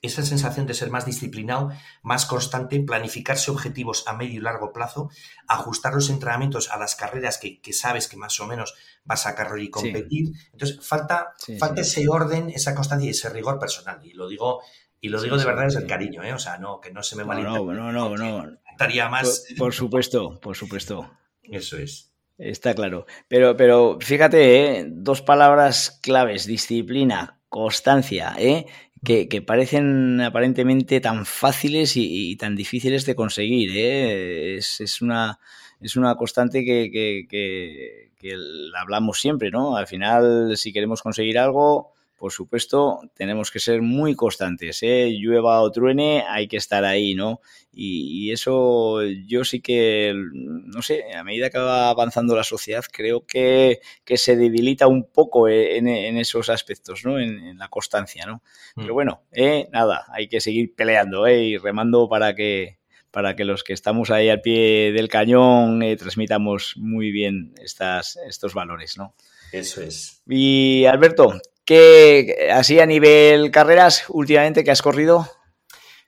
esa 0.01 0.23
sensación 0.23 0.65
de 0.65 0.73
ser 0.73 0.89
más 0.89 1.05
disciplinado, 1.05 1.69
más 2.01 2.25
constante, 2.25 2.79
planificarse 2.79 3.51
objetivos 3.51 4.03
a 4.07 4.13
medio 4.13 4.39
y 4.39 4.43
largo 4.43 4.73
plazo, 4.73 5.09
ajustar 5.47 5.93
los 5.93 6.09
entrenamientos 6.09 6.71
a 6.71 6.77
las 6.77 6.95
carreras 6.95 7.37
que, 7.37 7.73
sabes 7.73 8.07
que 8.07 8.17
más 8.17 8.39
o 8.39 8.47
menos 8.47 8.73
vas 9.05 9.27
a 9.27 9.35
correr 9.35 9.63
y 9.63 9.69
competir. 9.69 10.31
Entonces, 10.51 10.79
falta, 10.85 11.33
falta 11.59 11.81
ese 11.81 12.09
orden, 12.09 12.49
esa 12.49 12.73
constancia 12.73 13.07
y 13.07 13.11
ese 13.11 13.29
rigor 13.29 13.59
personal. 13.59 13.99
Y 14.03 14.13
lo 14.13 14.27
digo, 14.27 14.61
y 14.99 15.09
lo 15.09 15.21
digo 15.21 15.37
de 15.37 15.45
verdad 15.45 15.65
desde 15.65 15.79
el 15.79 15.87
cariño, 15.87 16.23
¿eh? 16.23 16.33
O 16.33 16.39
sea, 16.39 16.57
no, 16.57 16.79
que 16.79 16.91
no 16.91 17.01
se 17.01 17.15
me 17.15 17.23
malinterprete. 17.23 17.79
No, 17.79 17.91
no, 17.91 18.09
no, 18.09 18.17
no. 18.17 18.57
Estaría 18.71 19.09
más. 19.09 19.45
Por, 19.57 19.73
supuesto, 19.73 20.39
por 20.39 20.55
supuesto. 20.55 21.11
Eso 21.43 21.77
es. 21.77 22.11
Está 22.37 22.73
claro. 22.73 23.05
Pero, 23.27 23.55
pero 23.55 23.97
fíjate, 23.99 24.79
¿eh? 24.79 24.85
dos 24.87 25.21
palabras 25.21 25.99
claves: 26.01 26.45
disciplina, 26.45 27.39
constancia, 27.49 28.35
¿eh? 28.37 28.65
Que, 29.03 29.41
parecen 29.41 30.21
aparentemente 30.21 31.01
tan 31.01 31.25
fáciles 31.25 31.93
y, 31.95 32.35
tan 32.35 32.55
difíciles 32.55 33.05
de 33.05 33.15
conseguir. 33.15 33.71
¿eh? 33.75 34.57
Es, 34.57 35.01
una, 35.01 35.39
es 35.79 35.95
una 35.95 36.15
constante 36.15 36.63
que, 36.63 36.91
que, 36.91 38.11
que, 38.17 38.35
hablamos 38.79 39.19
siempre, 39.19 39.49
¿no? 39.51 39.75
Al 39.75 39.87
final, 39.87 40.55
si 40.57 40.71
queremos 40.71 41.01
conseguir 41.01 41.39
algo, 41.39 41.93
por 42.21 42.31
supuesto, 42.31 42.99
tenemos 43.15 43.49
que 43.49 43.59
ser 43.59 43.81
muy 43.81 44.13
constantes, 44.13 44.83
¿eh? 44.83 45.09
llueva 45.09 45.59
o 45.59 45.71
truene, 45.71 46.23
hay 46.29 46.47
que 46.47 46.57
estar 46.57 46.85
ahí, 46.85 47.15
¿no? 47.15 47.41
Y, 47.73 48.31
eso 48.31 49.01
yo 49.25 49.43
sí 49.43 49.59
que, 49.59 50.13
no 50.31 50.83
sé, 50.83 51.15
a 51.15 51.23
medida 51.23 51.49
que 51.49 51.57
va 51.57 51.89
avanzando 51.89 52.35
la 52.35 52.43
sociedad, 52.43 52.83
creo 52.91 53.25
que, 53.25 53.79
se 54.13 54.35
debilita 54.35 54.85
un 54.85 55.09
poco 55.11 55.47
eh, 55.47 55.77
en, 55.77 55.87
esos 55.87 56.49
aspectos, 56.49 57.03
¿no? 57.05 57.19
En, 57.19 57.57
la 57.57 57.69
constancia, 57.69 58.27
¿no? 58.27 58.43
Mm. 58.75 58.81
Pero 58.81 58.93
bueno, 58.93 59.23
eh, 59.31 59.67
nada, 59.71 60.05
hay 60.13 60.27
que 60.27 60.41
seguir 60.41 60.75
peleando 60.75 61.25
¿eh? 61.25 61.41
y 61.43 61.57
remando 61.57 62.07
para 62.07 62.35
que, 62.35 62.77
para 63.09 63.35
que 63.35 63.45
los 63.45 63.63
que 63.63 63.73
estamos 63.73 64.11
ahí 64.11 64.29
al 64.29 64.41
pie 64.41 64.91
del 64.91 65.07
cañón 65.07 65.81
eh, 65.81 65.97
transmitamos 65.97 66.75
muy 66.77 67.11
bien 67.11 67.55
estas, 67.59 68.19
estos 68.27 68.53
valores, 68.53 68.99
¿no? 68.99 69.15
Eso 69.51 69.81
es. 69.81 70.23
Y 70.27 70.85
Alberto, 70.85 71.33
¿Qué, 71.65 72.49
así 72.53 72.79
a 72.79 72.85
nivel 72.85 73.51
carreras, 73.51 74.05
últimamente 74.09 74.63
que 74.63 74.71
has 74.71 74.81
corrido? 74.81 75.27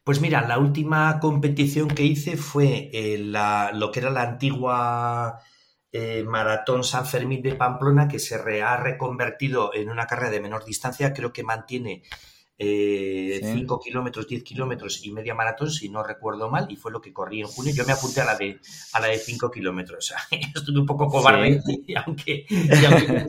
Pues 0.03 0.19
mira, 0.19 0.45
la 0.45 0.57
última 0.57 1.19
competición 1.19 1.87
que 1.87 2.03
hice 2.03 2.35
fue 2.35 2.89
eh, 2.91 3.17
lo 3.17 3.91
que 3.91 3.99
era 3.99 4.09
la 4.09 4.23
antigua 4.23 5.39
eh, 5.93 6.23
Maratón 6.27 6.83
San 6.83 7.05
Fermín 7.05 7.41
de 7.41 7.55
Pamplona, 7.55 8.07
que 8.07 8.19
se 8.19 8.35
ha 8.61 8.77
reconvertido 8.77 9.73
en 9.73 9.89
una 9.89 10.07
carrera 10.07 10.31
de 10.31 10.41
menor 10.41 10.65
distancia. 10.65 11.13
Creo 11.13 11.31
que 11.31 11.43
mantiene 11.43 12.03
5 12.57 12.59
eh, 12.59 13.79
kilómetros, 13.83 14.27
10 14.27 14.43
kilómetros 14.43 15.03
y 15.05 15.11
media 15.11 15.33
maratón, 15.33 15.71
si 15.71 15.89
no 15.89 16.03
recuerdo 16.03 16.49
mal, 16.49 16.67
y 16.69 16.75
fue 16.75 16.91
lo 16.91 17.01
que 17.01 17.11
corrí 17.11 17.41
en 17.41 17.47
junio. 17.47 17.73
Yo 17.75 17.85
me 17.85 17.93
apunté 17.93 18.21
a 18.21 18.25
la 18.25 18.35
de 18.35 18.59
a 18.93 18.99
la 18.99 19.07
de 19.07 19.17
5 19.17 19.49
kilómetros. 19.49 19.97
O 19.97 20.01
sea, 20.01 20.17
estuve 20.55 20.79
un 20.79 20.85
poco 20.85 21.07
cobarde, 21.07 21.61
y 21.87 21.95
aunque, 21.95 22.45
y 22.49 22.85
aunque 22.85 23.25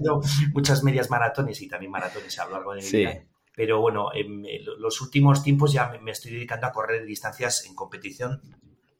muchas 0.52 0.82
medias 0.84 1.08
maratones 1.10 1.60
y 1.62 1.68
también 1.68 1.90
maratones 1.90 2.38
a 2.38 2.44
lo 2.46 2.52
largo 2.52 2.74
de 2.74 2.82
mi 2.82 2.90
vida. 2.90 3.24
Pero 3.56 3.80
bueno, 3.80 4.10
en, 4.12 4.44
los 4.78 5.00
últimos 5.00 5.42
tiempos 5.42 5.72
ya 5.72 5.88
me, 6.02 6.10
estoy 6.10 6.32
dedicando 6.32 6.66
a 6.66 6.72
correr 6.72 7.06
distancias 7.06 7.64
en 7.66 7.74
competición 7.74 8.42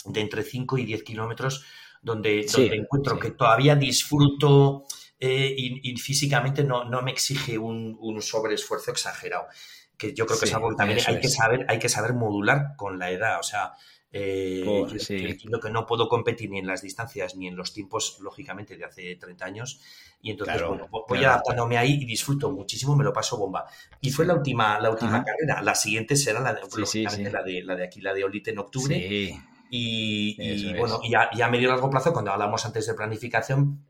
de 0.06 0.20
entre 0.20 0.42
5 0.42 0.78
y 0.78 0.84
10 0.84 1.02
kilómetros, 1.02 1.64
donde, 2.00 2.46
donde 2.50 2.76
encuentro 2.76 3.18
que 3.18 3.32
todavía 3.32 3.74
disfruto 3.74 4.84
eh, 5.18 5.54
y, 5.56 5.96
físicamente 5.96 6.62
no, 6.62 6.84
no, 6.84 7.02
me 7.02 7.10
exige 7.10 7.58
un, 7.58 7.96
un 8.00 8.22
sobreesfuerzo 8.22 8.90
exagerado 8.90 9.46
que 9.96 10.14
yo 10.14 10.26
creo 10.26 10.38
que 10.38 10.46
es 10.46 10.54
algo 10.54 10.70
que 10.70 10.76
también 10.76 11.00
hay 11.06 11.20
que 11.20 11.28
saber, 11.28 11.66
hay 11.68 11.78
que 11.78 11.88
saber 11.88 12.14
modular 12.14 12.76
con 12.76 12.98
la 12.98 13.10
edad. 13.10 13.38
O 13.38 13.42
sea, 13.42 13.72
eh, 14.16 14.64
entiendo 15.08 15.58
que 15.58 15.70
no 15.70 15.86
puedo 15.86 16.08
competir 16.08 16.48
ni 16.48 16.60
en 16.60 16.68
las 16.68 16.82
distancias 16.82 17.34
ni 17.34 17.48
en 17.48 17.56
los 17.56 17.72
tiempos, 17.72 18.18
lógicamente, 18.20 18.76
de 18.76 18.84
hace 18.84 19.16
30 19.16 19.44
años. 19.44 19.80
Y 20.22 20.30
entonces, 20.30 20.62
bueno, 20.66 20.88
voy 21.08 21.24
adaptándome 21.24 21.76
ahí 21.76 21.98
y 22.00 22.04
disfruto 22.04 22.50
muchísimo, 22.50 22.96
me 22.96 23.04
lo 23.04 23.12
paso 23.12 23.36
bomba. 23.36 23.66
Y 24.00 24.10
fue 24.10 24.24
la 24.24 24.34
última, 24.34 24.78
la 24.80 24.90
última 24.90 25.24
carrera. 25.24 25.60
La 25.62 25.74
siguiente 25.74 26.16
será 26.16 26.40
la 26.40 26.54
de, 26.54 26.60
la 27.30 27.42
de, 27.42 27.62
la 27.62 27.76
de 27.76 27.84
aquí, 27.84 28.00
la 28.00 28.14
de 28.14 28.24
Olite 28.24 28.52
en 28.52 28.58
octubre. 28.58 29.36
Y, 29.68 30.74
bueno, 30.78 31.00
ya, 31.08 31.28
ya 31.34 31.46
a 31.46 31.50
medio 31.50 31.68
largo 31.68 31.90
plazo, 31.90 32.12
cuando 32.12 32.30
hablamos 32.30 32.64
antes 32.64 32.86
de 32.86 32.94
planificación, 32.94 33.84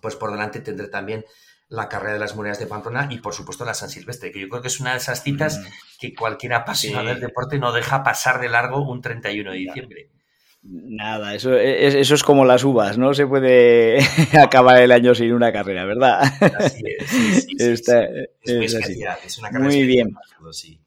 pues 0.00 0.14
por 0.14 0.30
delante 0.30 0.60
tendré 0.60 0.86
también 0.88 1.24
la 1.68 1.88
carrera 1.88 2.14
de 2.14 2.18
las 2.20 2.36
murallas 2.36 2.58
de 2.58 2.66
Pamplona 2.66 3.08
y 3.10 3.18
por 3.18 3.34
supuesto 3.34 3.64
la 3.64 3.74
San 3.74 3.90
Silvestre, 3.90 4.30
que 4.30 4.40
yo 4.40 4.48
creo 4.48 4.62
que 4.62 4.68
es 4.68 4.80
una 4.80 4.92
de 4.92 4.98
esas 4.98 5.22
citas 5.22 5.60
que 5.98 6.14
cualquier 6.14 6.54
apasionado 6.54 7.08
del 7.08 7.20
deporte 7.20 7.58
no 7.58 7.72
deja 7.72 8.02
pasar 8.02 8.40
de 8.40 8.48
largo 8.48 8.88
un 8.88 9.00
31 9.00 9.50
de 9.50 9.56
diciembre. 9.56 10.10
Nada, 10.68 11.34
eso 11.34 11.56
es, 11.56 11.94
eso 11.94 12.14
es 12.14 12.24
como 12.24 12.44
las 12.44 12.64
uvas, 12.64 12.98
no 12.98 13.14
se 13.14 13.26
puede 13.26 13.98
acabar 14.40 14.80
el 14.80 14.90
año 14.90 15.14
sin 15.14 15.32
una 15.32 15.52
carrera, 15.52 15.84
¿verdad? 15.84 16.22
Así 16.58 16.82
es, 17.58 17.88
es, 17.88 19.38
una 19.38 19.50
carrera 19.50 19.64
Muy 19.64 19.86
bien. 19.86 20.14
Sí. 20.50 20.80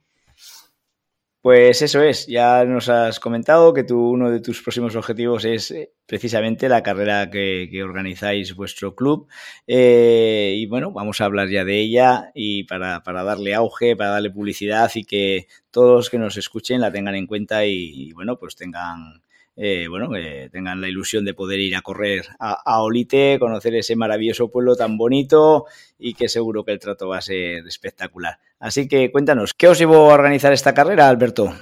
Pues 1.41 1.81
eso 1.81 2.01
es, 2.01 2.27
ya 2.27 2.65
nos 2.65 2.89
has 2.89 3.17
comentado 3.21 3.73
que 3.73 3.85
tú, 3.85 4.09
uno 4.09 4.29
de 4.29 4.41
tus 4.41 4.61
próximos 4.61 4.97
objetivos 4.97 5.45
es 5.45 5.71
eh, 5.71 5.93
precisamente 6.05 6.67
la 6.67 6.83
carrera 6.83 7.29
que, 7.29 7.81
organizáis 7.81 8.53
vuestro 8.55 8.93
club. 8.93 9.27
Eh, 9.65 10.55
y 10.57 10.65
bueno, 10.65 10.91
vamos 10.91 11.21
a 11.21 11.25
hablar 11.25 11.47
ya 11.47 11.63
de 11.63 11.79
ella 11.79 12.31
y 12.35 12.65
para, 12.65 13.01
darle 13.05 13.55
auge, 13.55 13.95
para 13.95 14.09
darle 14.09 14.31
publicidad 14.31 14.91
y 14.95 15.05
que 15.05 15.47
todos 15.71 15.95
los 15.95 16.09
que 16.09 16.19
nos 16.19 16.35
escuchen 16.35 16.81
la 16.81 16.91
tengan 16.91 17.15
en 17.15 17.25
cuenta 17.25 17.65
y 17.65 18.11
bueno, 18.11 18.37
pues 18.37 18.57
tengan 18.57 19.21
eh, 19.61 19.89
bueno, 19.89 20.09
que 20.09 20.49
tengan 20.53 20.79
la 20.79 20.87
ilusión 20.87 21.25
de 21.25 21.33
poder 21.33 21.59
ir 21.59 21.75
a 21.75 21.81
correr 21.81 22.25
a, 22.39 22.81
Olite, 22.81 23.37
conocer 23.39 23.75
ese 23.75 23.97
maravilloso 23.97 24.49
pueblo 24.49 24.77
tan 24.77 24.97
bonito 24.97 25.65
y 25.97 26.13
que 26.13 26.29
seguro 26.29 26.63
que 26.63 26.71
el 26.71 26.79
trato 26.79 27.09
va 27.09 27.17
a 27.17 27.21
ser 27.21 27.67
espectacular. 27.67 28.39
Así 28.57 28.87
que 28.87 29.11
cuéntanos, 29.11 29.53
¿qué 29.53 29.67
os 29.67 29.77
llevó 29.77 30.11
a 30.11 30.13
organizar 30.13 30.53
esta 30.53 30.73
carrera, 30.73 31.09
Alberto? 31.09 31.53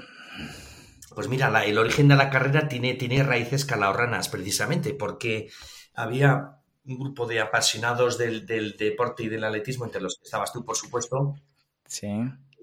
Pues 1.15 1.27
mira, 1.27 1.51
el 1.65 1.79
origen 1.79 2.07
de 2.07 2.17
la 2.17 2.29
carrera 2.29 2.67
tiene, 2.67 2.93
tiene 2.93 3.23
raíces 3.23 3.65
calahorranas, 3.65 4.29
precisamente, 4.29 4.93
porque 4.93 5.49
había 5.95 6.59
un 6.85 6.99
grupo 6.99 7.25
de 7.25 7.39
apasionados 7.39 8.19
del, 8.19 8.45
del 8.45 8.77
deporte 8.77 9.23
y 9.23 9.27
del 9.27 9.43
atletismo, 9.43 9.85
entre 9.85 10.01
los 10.01 10.17
que 10.17 10.25
estabas 10.25 10.53
tú, 10.53 10.63
por 10.63 10.75
supuesto. 10.75 11.33
Sí 11.87 12.07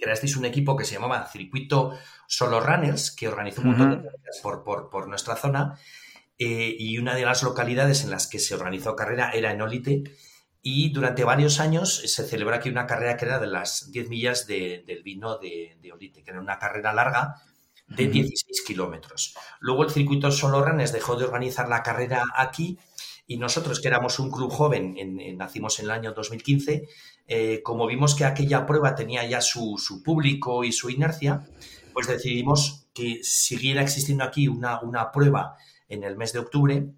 creasteis 0.05 0.37
un 0.37 0.45
equipo 0.45 0.77
que 0.77 0.85
se 0.85 0.95
llamaba 0.95 1.27
Circuito 1.27 1.97
Solo 2.27 2.61
Runners, 2.61 3.11
que 3.11 3.29
organizó 3.29 3.63
un 3.63 3.69
montón 3.69 3.91
de 3.91 3.97
carreras 3.97 4.41
por, 4.43 5.09
nuestra 5.09 5.37
zona. 5.37 5.79
Eh, 6.39 6.75
y 6.79 6.99
una 6.99 7.15
de 7.15 7.25
las 7.25 7.43
localidades 7.43 8.03
en 8.03 8.11
las 8.11 8.27
que 8.27 8.39
se 8.39 8.55
organizó 8.55 8.97
carrera 8.97 9.31
era 9.31 9.53
en 9.53 9.63
Olite. 9.63 10.05
Y 10.63 10.91
durante 10.91 11.25
varios 11.25 11.61
años 11.61 11.95
se 11.95 12.27
celebró 12.27 12.55
aquí 12.55 12.71
una 12.71 12.87
carrera 12.87 13.17
que 13.17 13.27
era 13.27 13.39
de 13.39 13.47
las 13.47 13.91
10 13.93 14.09
millas 14.09 14.47
del 14.47 15.03
vino 15.05 15.39
de, 15.39 15.77
Olite, 15.93 16.23
que 16.23 16.31
era 16.31 16.41
una 16.41 16.59
carrera 16.59 16.93
larga 16.93 17.35
de 17.87 18.09
16 18.09 18.63
kilómetros. 18.67 19.35
Luego 19.61 19.85
el 19.85 19.91
circuito 19.91 20.31
Solo 20.31 20.65
Runners 20.65 20.93
dejó 20.93 21.17
de 21.17 21.27
organizar 21.27 21.69
la 21.69 21.83
carrera 21.83 22.23
aquí 22.35 22.79
y 23.27 23.39
nosotros, 23.39 23.81
que 23.81 23.89
éramos 23.89 24.19
un 24.19 24.31
club 24.31 24.51
joven, 24.51 24.97
nacimos 25.39 25.79
en 25.79 25.87
el 25.87 25.91
año 25.93 26.13
2015, 26.13 26.89
eh, 27.27 27.63
como 27.63 27.87
vimos 27.87 28.15
que 28.15 28.27
aquella 28.27 28.67
prueba 28.67 28.95
tenía 28.95 29.25
ya 29.27 29.41
su, 29.41 30.03
público 30.05 30.63
y 30.63 30.73
su 30.73 30.91
inercia, 30.91 31.47
pues 31.95 32.09
decidimos 32.09 32.87
que 32.93 33.21
siguiera 33.23 33.81
existiendo 33.81 34.25
aquí 34.25 34.49
una, 34.49 34.81
una, 34.81 35.11
prueba 35.13 35.57
en 35.89 36.05
el 36.05 36.17
mes 36.17 36.33
de 36.33 36.41
octubre 36.41 36.89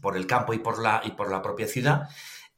por 0.00 0.16
el 0.16 0.26
campo 0.26 0.54
y 0.54 0.58
por 0.58 0.80
la, 0.80 1.02
y 1.04 1.12
por 1.12 1.30
la 1.30 1.42
propia 1.42 1.66
ciudad. 1.66 2.08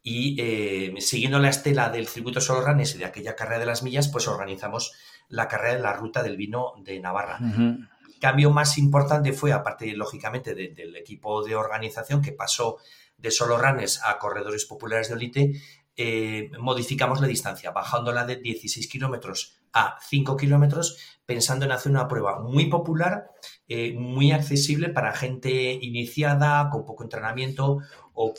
Y 0.03 0.37
eh, 0.39 0.95
siguiendo 1.01 1.39
la 1.39 1.49
estela 1.49 1.89
del 1.89 2.07
circuito 2.07 2.41
Solorranes 2.41 2.95
y 2.95 2.99
de 2.99 3.07
aquella 3.07 3.35
carrera 3.35 3.61
de 3.61 3.67
las 3.67 3.83
millas, 3.83 4.09
pues 4.09 4.29
organizamos 4.29 4.93
la 5.29 5.49
carrera 5.49 5.75
de 5.75 5.83
la 5.83 5.93
ruta 5.95 6.23
del 6.23 6.37
vino 6.37 6.75
de 6.79 7.01
Navarra. 7.01 7.39
El 7.41 8.21
cambio 8.21 8.51
más 8.51 8.79
importante 8.79 9.33
fue, 9.33 9.53
aparte, 9.53 9.93
lógicamente, 9.97 10.55
del 10.55 10.95
equipo 10.97 11.43
de 11.45 11.57
organización 11.57 12.23
que 12.23 12.33
pasó 12.33 12.79
de 13.19 13.31
solo 13.31 13.57
a 13.57 14.19
corredores 14.19 14.65
populares 14.67 15.09
de 15.09 15.15
Olite, 15.15 15.61
eh, 15.97 16.51
modificamos 16.61 17.21
la 17.21 17.27
distancia, 17.27 17.71
bajándola 17.71 18.25
de 18.27 18.37
16 18.37 18.87
kilómetros 18.89 19.57
a 19.77 19.99
5 20.01 20.39
kilómetros, 20.39 20.97
pensando 21.27 21.67
en 21.67 21.73
hacer 21.73 21.93
una 21.93 22.09
prueba 22.09 22.41
muy 22.41 22.67
popular, 22.67 23.31
eh, 23.69 23.93
muy 23.93 24.33
accesible 24.33 24.89
para 24.89 25.13
gente 25.13 25.51
iniciada, 25.75 26.71
con 26.71 26.87
poco 26.87 27.05
entrenamiento 27.05 27.81
o 28.15 28.33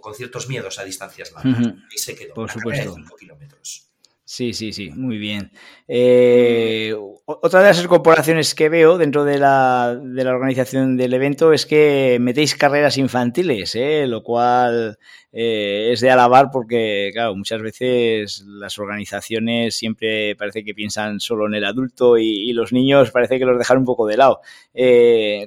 con, 0.00 0.14
ciertos 0.14 0.48
miedos 0.48 0.78
a 0.78 0.84
distancias 0.84 1.32
largas. 1.32 1.74
Y 1.94 1.98
se 1.98 2.14
quedó. 2.14 2.32
Por 2.32 2.50
supuesto. 2.50 2.94
5 2.94 3.16
kilómetros. 3.16 3.90
Sí, 4.24 4.54
sí, 4.54 4.72
sí, 4.72 4.90
muy 4.90 5.18
bien. 5.18 5.52
Eh, 5.86 6.94
otra 7.30 7.60
de 7.60 7.66
las 7.66 7.82
incorporaciones 7.82 8.54
que 8.54 8.70
veo 8.70 8.96
dentro 8.96 9.22
de 9.22 9.38
la, 9.38 9.94
de 9.94 10.24
la, 10.24 10.32
organización 10.32 10.96
del 10.96 11.12
evento 11.12 11.52
es 11.52 11.66
que 11.66 12.16
metéis 12.18 12.54
carreras 12.54 12.96
infantiles, 12.96 13.74
¿eh? 13.74 14.06
lo 14.06 14.22
cual 14.22 14.98
eh, 15.30 15.90
es 15.92 16.00
de 16.00 16.10
alabar 16.10 16.48
porque, 16.50 17.10
claro, 17.12 17.36
muchas 17.36 17.60
veces 17.60 18.44
las 18.46 18.78
organizaciones 18.78 19.76
siempre 19.76 20.36
parece 20.36 20.64
que 20.64 20.72
piensan 20.72 21.20
solo 21.20 21.46
en 21.46 21.54
el 21.54 21.66
adulto 21.66 22.16
y, 22.16 22.50
los 22.54 22.72
niños 22.72 23.10
parece 23.10 23.38
que 23.38 23.44
los 23.44 23.58
dejan 23.58 23.76
un 23.76 23.84
poco 23.84 24.06
de 24.06 24.16
lado. 24.16 24.40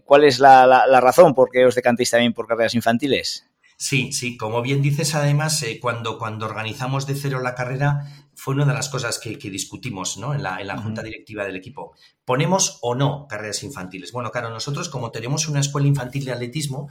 ¿Cuál 0.05 0.23
es 0.23 0.39
la, 0.39 0.67
la 0.67 1.01
razón 1.01 1.33
por 1.33 1.49
qué 1.49 1.65
os 1.65 1.73
decantéis 1.73 2.11
también 2.11 2.33
por 2.33 2.45
carreras 2.45 2.75
infantiles? 2.75 3.51
Sí, 3.81 4.13
sí, 4.13 4.37
como 4.37 4.61
bien 4.61 4.83
dices, 4.83 5.15
además, 5.15 5.63
eh, 5.63 5.79
cuando, 5.81 6.19
cuando 6.19 6.45
organizamos 6.45 7.07
de 7.07 7.15
cero 7.15 7.41
la 7.41 7.55
carrera, 7.55 8.20
fue 8.41 8.55
una 8.55 8.65
de 8.65 8.73
las 8.73 8.89
cosas 8.89 9.19
que, 9.19 9.35
discutimos 9.51 10.17
¿no? 10.17 10.33
en, 10.33 10.41
la, 10.41 10.59
en 10.59 10.65
la 10.65 10.75
junta 10.75 11.03
directiva 11.03 11.45
del 11.45 11.55
equipo. 11.55 11.95
¿Ponemos 12.25 12.79
o 12.81 12.95
no 12.95 13.27
carreras 13.27 13.61
infantiles? 13.61 14.11
Bueno, 14.11 14.31
claro, 14.31 14.49
nosotros 14.49 14.89
como 14.89 15.11
tenemos 15.11 15.47
una 15.47 15.59
escuela 15.59 15.87
infantil 15.87 16.25
de 16.25 16.31
atletismo 16.31 16.89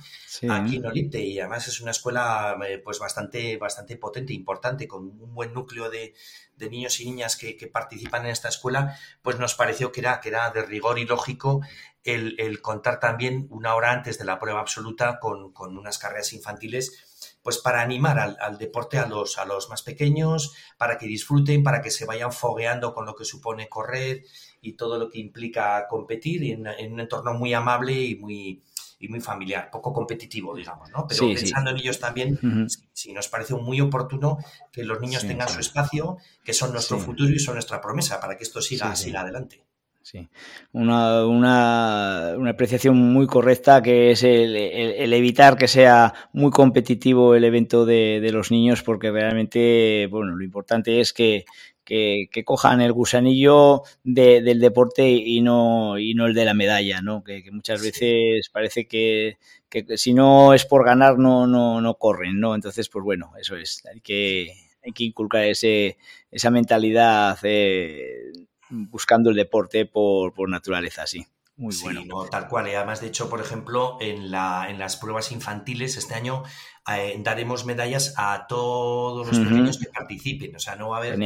aquí 0.49 0.77
en 0.77 0.87
Olite 0.87 1.21
y 1.21 1.41
además 1.41 1.67
es 1.67 1.81
una 1.81 1.91
escuela 1.91 2.57
eh, 2.69 2.79
pues 2.79 3.01
bastante, 3.01 3.57
bastante 3.57 3.97
potente, 3.97 4.33
importante, 4.33 4.87
con 4.87 5.07
un 5.21 5.35
buen 5.35 5.53
núcleo 5.53 5.91
de, 5.91 6.15
de 6.55 6.71
niños 6.71 7.01
y 7.01 7.07
niñas 7.07 7.35
que, 7.35 7.57
que, 7.57 7.67
participan 7.67 8.27
en 8.27 8.31
esta 8.31 8.49
escuela, 8.49 8.97
pues 9.21 9.41
nos 9.41 9.57
pareció 9.57 9.91
que 9.91 10.03
era, 10.03 10.21
que 10.21 10.29
era 10.29 10.51
de 10.51 10.63
rigor 10.63 11.01
y 11.01 11.05
lógico 11.05 11.63
el, 12.05 12.61
contar 12.63 13.01
también 13.01 13.47
una 13.51 13.75
hora 13.75 13.93
antes 13.93 14.19
de 14.19 14.25
la 14.25 14.39
prueba 14.39 14.61
absoluta 14.61 15.19
con, 15.21 15.53
unas 15.77 15.99
carreras 15.99 16.33
infantiles 16.33 17.10
pues 17.43 17.59
para 17.59 17.81
animar 17.81 18.19
al, 18.19 18.59
deporte 18.59 18.99
a 18.99 19.07
los, 19.07 19.39
a 19.39 19.45
los 19.45 19.69
más 19.69 19.83
pequeños, 19.83 20.55
para 20.77 20.99
que 20.99 21.07
disfruten, 21.07 21.63
para 21.63 21.81
que 21.81 21.91
se 21.91 22.05
vayan 22.05 22.33
fogueando 22.33 22.95
con 22.95 23.07
lo 23.07 23.15
que 23.15 23.25
supone 23.25 23.69
correr 23.69 24.25
y 24.61 24.75
todo 24.75 24.99
lo 24.99 25.09
que 25.09 25.19
implica 25.19 25.87
competir 25.89 26.45
en, 26.45 26.93
un 26.93 27.01
entorno 27.01 27.33
muy 27.35 27.55
amable 27.55 27.93
y 27.93 28.17
muy, 28.17 28.63
y 28.99 29.09
muy 29.09 29.21
familiar, 29.21 29.71
poco 29.71 29.93
competitivo, 29.93 30.55
digamos, 30.55 30.91
¿no? 30.91 31.07
Pero 31.09 31.29
pensando 31.29 31.71
en 31.71 31.79
ellos 31.79 31.99
también, 31.99 32.69
sí, 32.93 33.13
nos 33.15 33.29
parece 33.29 33.55
muy 33.55 33.81
oportuno 33.81 34.39
que 34.71 34.85
los 34.85 35.01
niños 35.01 35.27
tengan 35.27 35.49
su 35.49 35.61
espacio, 35.61 36.19
que 36.45 36.53
son 36.53 36.73
nuestro 36.73 36.99
futuro 36.99 37.33
y 37.33 37.39
son 37.39 37.55
nuestra 37.55 37.81
promesa 37.81 38.21
para 38.21 38.37
que 38.37 38.45
esto 38.45 38.61
siga, 38.61 38.95
siga 38.95 39.23
adelante. 39.23 39.65
Sí, 40.11 40.29
una, 40.73 41.25
una, 41.25 42.35
una, 42.37 42.51
apreciación 42.51 42.97
muy 42.97 43.29
correcta 43.29 43.81
que 43.81 44.11
es 44.11 44.25
el, 44.25 44.57
el, 44.57 45.13
evitar 45.13 45.57
que 45.57 45.69
sea 45.69 46.15
muy 46.33 46.51
competitivo 46.51 47.37
el 47.37 47.45
evento 47.45 47.87
de, 47.87 48.19
de, 48.21 48.33
los 48.33 48.51
niños 48.51 48.83
porque 48.83 49.13
realmente, 49.13 50.09
bueno, 50.11 50.35
lo 50.35 50.43
importante 50.43 51.01
es 51.01 51.13
que, 51.13 51.45
que, 51.85 52.29
que 52.33 52.45
cojan 52.45 52.81
el 52.81 52.93
gusanillo 52.93 53.83
de, 54.03 54.43
del 54.43 54.59
deporte 54.59 55.09
y 55.09 55.43
no, 55.43 55.97
y 55.97 56.15
no 56.15 56.27
el 56.27 56.35
de 56.35 56.45
la 56.45 56.55
medalla, 56.55 57.01
¿no? 57.03 57.23
Que, 57.23 57.45
que 57.45 57.53
muchas 57.53 57.81
veces 57.81 58.49
parece 58.53 58.89
que, 58.89 59.39
que, 59.69 59.97
si 59.97 60.13
no 60.13 60.55
es 60.55 60.65
por 60.67 60.85
ganar 60.85 61.19
no, 61.19 61.47
no, 61.47 61.81
no 61.81 61.95
corren, 61.95 62.41
¿no? 62.41 62.57
Entonces, 62.57 62.89
pues 62.89 63.05
bueno, 63.05 63.33
eso 63.41 63.55
es, 63.55 63.87
hay 63.87 64.01
que, 64.01 64.55
hay 64.85 64.91
que 64.93 65.05
inculcar 65.05 65.45
ese, 65.45 65.99
esa 66.33 66.51
mentalidad 66.51 67.39
eh, 67.45 68.33
buscando 68.71 69.31
el 69.31 69.37
deporte 69.37 69.87
por, 69.87 70.33
por 70.33 70.49
naturaleza, 70.49 71.07
sí. 71.07 71.27
Muy 71.61 71.77
bueno. 71.83 72.03
No, 72.07 72.25
tal 72.25 72.49
cual. 72.49 72.69
Y 72.69 72.75
además, 72.75 73.03
de 73.03 73.09
hecho, 73.09 73.29
por 73.29 73.39
ejemplo, 73.39 73.99
en, 74.01 74.31
la, 74.31 74.71
en 74.71 74.79
las 74.79 74.97
pruebas 74.97 75.31
infantiles 75.31 75.99
este 75.99 76.15
año 76.15 76.43
eh, 76.91 77.15
daremos 77.23 77.67
medallas 77.67 78.15
a 78.17 78.47
todos 78.49 79.27
los 79.27 79.39
pequeños 79.39 79.77
que 79.77 79.91
participen. 79.91 80.57
O 80.57 80.59
sea, 80.59 80.77
no 80.77 80.89
va 80.89 80.97
a 80.97 81.01
haber. 81.01 81.19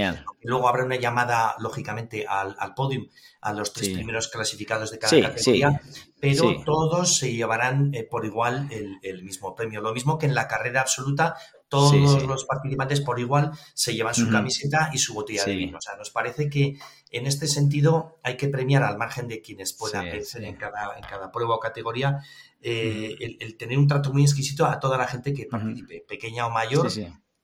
Luego 0.42 0.68
habrá 0.68 0.84
una 0.84 0.96
llamada, 0.96 1.54
lógicamente, 1.60 2.26
al, 2.28 2.56
al 2.58 2.74
podium 2.74 3.06
a 3.42 3.52
los 3.52 3.72
tres 3.72 3.90
primeros 3.90 4.28
clasificados 4.28 4.90
de 4.90 4.98
cada 4.98 5.20
categoría, 5.20 5.80
pero 6.18 6.64
todos 6.64 7.18
se 7.18 7.32
llevarán 7.32 7.94
eh, 7.94 8.02
por 8.02 8.24
igual 8.24 8.68
el, 8.72 8.96
el, 9.02 9.22
mismo 9.22 9.54
premio. 9.54 9.82
Lo 9.82 9.92
mismo 9.92 10.18
que 10.18 10.26
en 10.26 10.34
la 10.34 10.48
carrera 10.48 10.80
absoluta, 10.80 11.36
todos 11.68 12.22
los 12.22 12.44
participantes 12.44 13.00
por 13.00 13.18
igual 13.18 13.50
se 13.74 13.94
llevan 13.94 14.14
su 14.14 14.30
camiseta 14.30 14.90
y 14.92 14.98
su 14.98 15.14
botella 15.14 15.44
de 15.44 15.56
vino. 15.56 15.78
O 15.78 15.80
sea, 15.80 15.96
nos 15.96 16.10
parece 16.10 16.48
que 16.48 16.78
en 17.10 17.26
este 17.26 17.46
sentido 17.46 18.18
hay 18.22 18.36
que 18.36 18.48
premiar 18.48 18.82
al 18.82 18.98
margen 18.98 19.28
de 19.28 19.40
quienes 19.40 19.72
puedan 19.72 20.04
vencer 20.04 20.44
en 20.44 20.56
cada, 20.56 20.96
en 20.96 21.02
cada 21.02 21.32
prueba 21.32 21.56
o 21.56 21.60
categoría 21.60 22.20
eh, 22.60 23.36
el, 23.40 23.56
tener 23.56 23.78
un 23.78 23.86
trato 23.86 24.12
muy 24.12 24.22
exquisito 24.22 24.66
a 24.66 24.80
toda 24.80 24.96
la 24.96 25.06
gente 25.06 25.34
que 25.34 25.46
participe, 25.46 26.04
pequeña 26.08 26.46
o 26.46 26.50
mayor, 26.50 26.88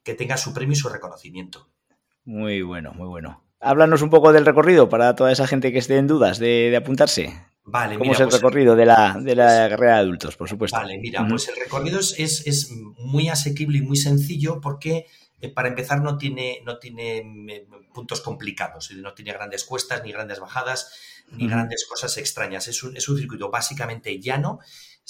que 0.02 0.14
tenga 0.14 0.36
su 0.36 0.54
premio 0.54 0.72
y 0.72 0.76
su 0.76 0.88
reconocimiento. 0.88 1.68
Muy 2.24 2.62
bueno, 2.62 2.92
muy 2.92 3.08
bueno. 3.08 3.44
Háblanos 3.60 4.00
un 4.00 4.10
poco 4.10 4.32
del 4.32 4.46
recorrido 4.46 4.88
para 4.88 5.14
toda 5.14 5.32
esa 5.32 5.46
gente 5.46 5.72
que 5.72 5.78
esté 5.78 5.98
en 5.98 6.06
dudas 6.06 6.38
de 6.38 6.74
apuntarse. 6.76 7.49
Vale, 7.64 7.98
¿Cómo 7.98 8.12
es 8.12 8.20
el 8.20 8.28
pues, 8.28 8.36
recorrido 8.36 8.74
de 8.74 8.86
la, 8.86 9.16
de 9.20 9.34
la 9.34 9.68
carrera 9.68 9.94
de 9.94 10.00
adultos, 10.00 10.36
por 10.36 10.48
supuesto? 10.48 10.76
Vale, 10.76 10.98
mira, 10.98 11.26
pues 11.28 11.48
el 11.48 11.56
recorrido 11.56 12.00
es, 12.00 12.14
es, 12.18 12.70
muy 12.70 13.28
asequible 13.28 13.78
y 13.78 13.82
muy 13.82 13.96
sencillo 13.96 14.60
porque 14.60 15.06
eh, 15.40 15.48
para 15.50 15.68
empezar 15.68 16.00
no 16.02 16.16
tiene, 16.18 16.60
no 16.64 16.78
tiene 16.78 17.22
mm, 17.24 17.92
puntos 17.92 18.22
complicados, 18.22 18.90
no 18.92 19.14
tiene 19.14 19.32
grandes 19.32 19.64
cuestas, 19.64 20.02
ni 20.02 20.12
grandes 20.12 20.40
bajadas, 20.40 20.92
ni 21.30 21.48
grandes 21.48 21.86
cosas 21.86 22.16
extrañas. 22.16 22.66
Es 22.66 22.82
un, 22.82 22.96
es 22.96 23.08
un 23.08 23.18
circuito 23.18 23.50
básicamente 23.50 24.18
llano 24.18 24.60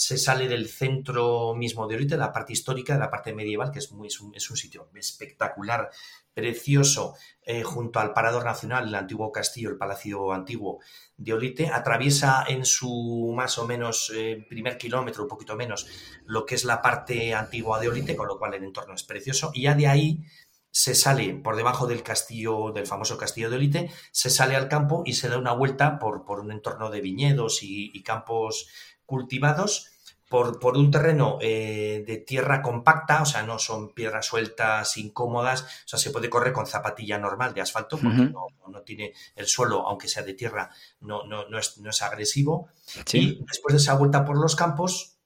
se 0.01 0.17
sale 0.17 0.49
del 0.49 0.67
centro 0.67 1.55
mismo 1.55 1.87
de 1.87 1.95
ahorita, 1.95 2.15
de 2.15 2.23
la 2.23 2.33
parte 2.33 2.55
histórica, 2.55 2.95
de 2.95 3.01
la 3.01 3.11
parte 3.11 3.35
medieval, 3.35 3.71
que 3.71 3.81
es, 3.81 3.93
muy, 3.93 4.09
es, 4.09 4.19
un, 4.19 4.35
es 4.35 4.51
un 4.51 4.57
sitio 4.57 4.89
espectacular, 4.95 5.91
precioso, 6.35 7.15
eh, 7.43 7.63
junto 7.63 7.99
al 7.99 8.13
Parador 8.13 8.45
Nacional, 8.45 8.89
el 8.89 8.95
antiguo 8.95 9.33
castillo, 9.33 9.71
el 9.71 9.77
Palacio 9.77 10.33
Antiguo 10.33 10.81
de 11.17 11.33
Olite, 11.33 11.69
atraviesa 11.69 12.45
en 12.47 12.65
su 12.65 13.33
más 13.35 13.59
o 13.59 13.67
menos 13.67 14.13
eh, 14.15 14.47
primer 14.49 14.79
kilómetro, 14.79 15.25
un 15.25 15.29
poquito 15.29 15.57
menos, 15.57 15.87
lo 16.25 16.47
que 16.47 16.55
es 16.55 16.65
la 16.65 16.83
parte 16.83 17.35
antigua 17.35 17.81
de 17.81 17.89
Olite, 17.89 18.17
con 18.17 18.29
lo 18.29 18.39
cual 18.39 18.55
el 18.55 18.65
entorno 18.65 18.95
es 18.95 19.03
precioso, 19.03 19.51
y 19.55 19.63
ya 19.63 19.75
de 19.75 19.89
ahí 19.89 20.25
se 20.73 20.95
sale 20.95 21.35
por 21.35 21.57
debajo 21.57 21.87
del 21.87 22.05
castillo, 22.05 22.71
del 22.73 22.87
famoso 22.87 23.19
castillo 23.19 23.51
de 23.51 23.57
Olite, 23.57 23.91
se 24.13 24.31
sale 24.31 24.55
al 24.55 24.69
campo 24.69 25.03
y 25.05 25.15
se 25.15 25.29
da 25.29 25.39
una 25.39 25.53
vuelta 25.53 25.99
por, 25.99 26.25
por 26.25 26.41
un 26.41 26.53
entorno 26.53 26.91
de 26.91 27.01
viñedos 27.01 27.63
y, 27.63 27.91
y 27.93 28.03
campos 28.03 28.69
cultivados 29.05 30.00
por, 30.31 30.61
por 30.61 30.77
un 30.77 30.93
terreno 30.93 31.39
eh, 31.41 32.05
de 32.07 32.19
tierra 32.19 32.63
compacta, 32.63 33.23
o 33.23 33.27
sea, 33.27 33.43
no 33.43 33.59
son 33.59 33.93
piedras 33.93 34.27
sueltas, 34.27 34.97
incómodas, 34.97 35.63
o 35.63 35.89
sea, 35.89 35.99
se 35.99 36.13
puede 36.13 36.31
correr 36.31 36.53
con 36.53 36.69
zapatilla 36.69 37.19
normal 37.19 37.53
de 37.53 37.63
asfalto, 37.63 37.99
porque 37.99 38.31
no, 38.31 38.47
no, 38.69 38.83
tiene 38.83 39.13
el 39.35 39.49
suelo, 39.49 39.89
aunque 39.89 40.07
sea 40.07 40.23
de 40.23 40.35
tierra, 40.35 40.71
no, 41.01 41.27
no, 41.27 41.49
no, 41.49 41.59
es, 41.59 41.79
no 41.79 41.91
es, 41.91 42.01
agresivo. 42.03 42.69
Y 43.13 43.45
después 43.45 43.73
de 43.73 43.79
esa 43.79 43.95
vuelta 43.95 44.25
por 44.25 44.39
los 44.39 44.55
campos, 44.55 45.17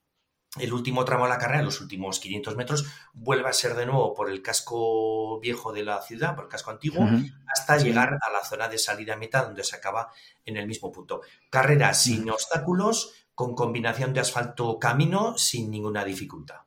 el 0.58 0.72
último 0.72 1.04
tramo 1.04 1.24
de 1.24 1.30
la 1.30 1.38
carrera, 1.38 1.62
los 1.62 1.82
últimos 1.82 2.18
500 2.18 2.56
metros, 2.56 2.86
vuelve 3.12 3.50
a 3.50 3.52
ser 3.52 3.74
de 3.74 3.84
nuevo 3.84 4.14
por 4.14 4.30
el 4.30 4.40
casco 4.40 5.38
viejo 5.40 5.74
de 5.74 5.84
la 5.84 6.00
ciudad, 6.00 6.34
por 6.34 6.44
el 6.44 6.50
casco 6.50 6.70
antiguo, 6.70 7.06
hasta 7.54 7.76
llegar 7.76 8.18
a 8.22 8.30
la 8.30 8.42
zona 8.42 8.68
de 8.68 8.78
salida 8.78 9.12
a 9.12 9.18
mitad, 9.18 9.44
donde 9.44 9.64
se 9.64 9.76
acaba 9.76 10.10
en 10.46 10.56
el 10.56 10.66
mismo 10.66 10.90
punto. 10.90 11.20
Carrera 11.50 11.92
sin 11.92 12.30
obstáculos, 12.30 13.23
con 13.34 13.54
combinación 13.54 14.12
de 14.12 14.20
asfalto 14.20 14.78
camino 14.78 15.36
sin 15.36 15.70
ninguna 15.70 16.04
dificultad. 16.04 16.64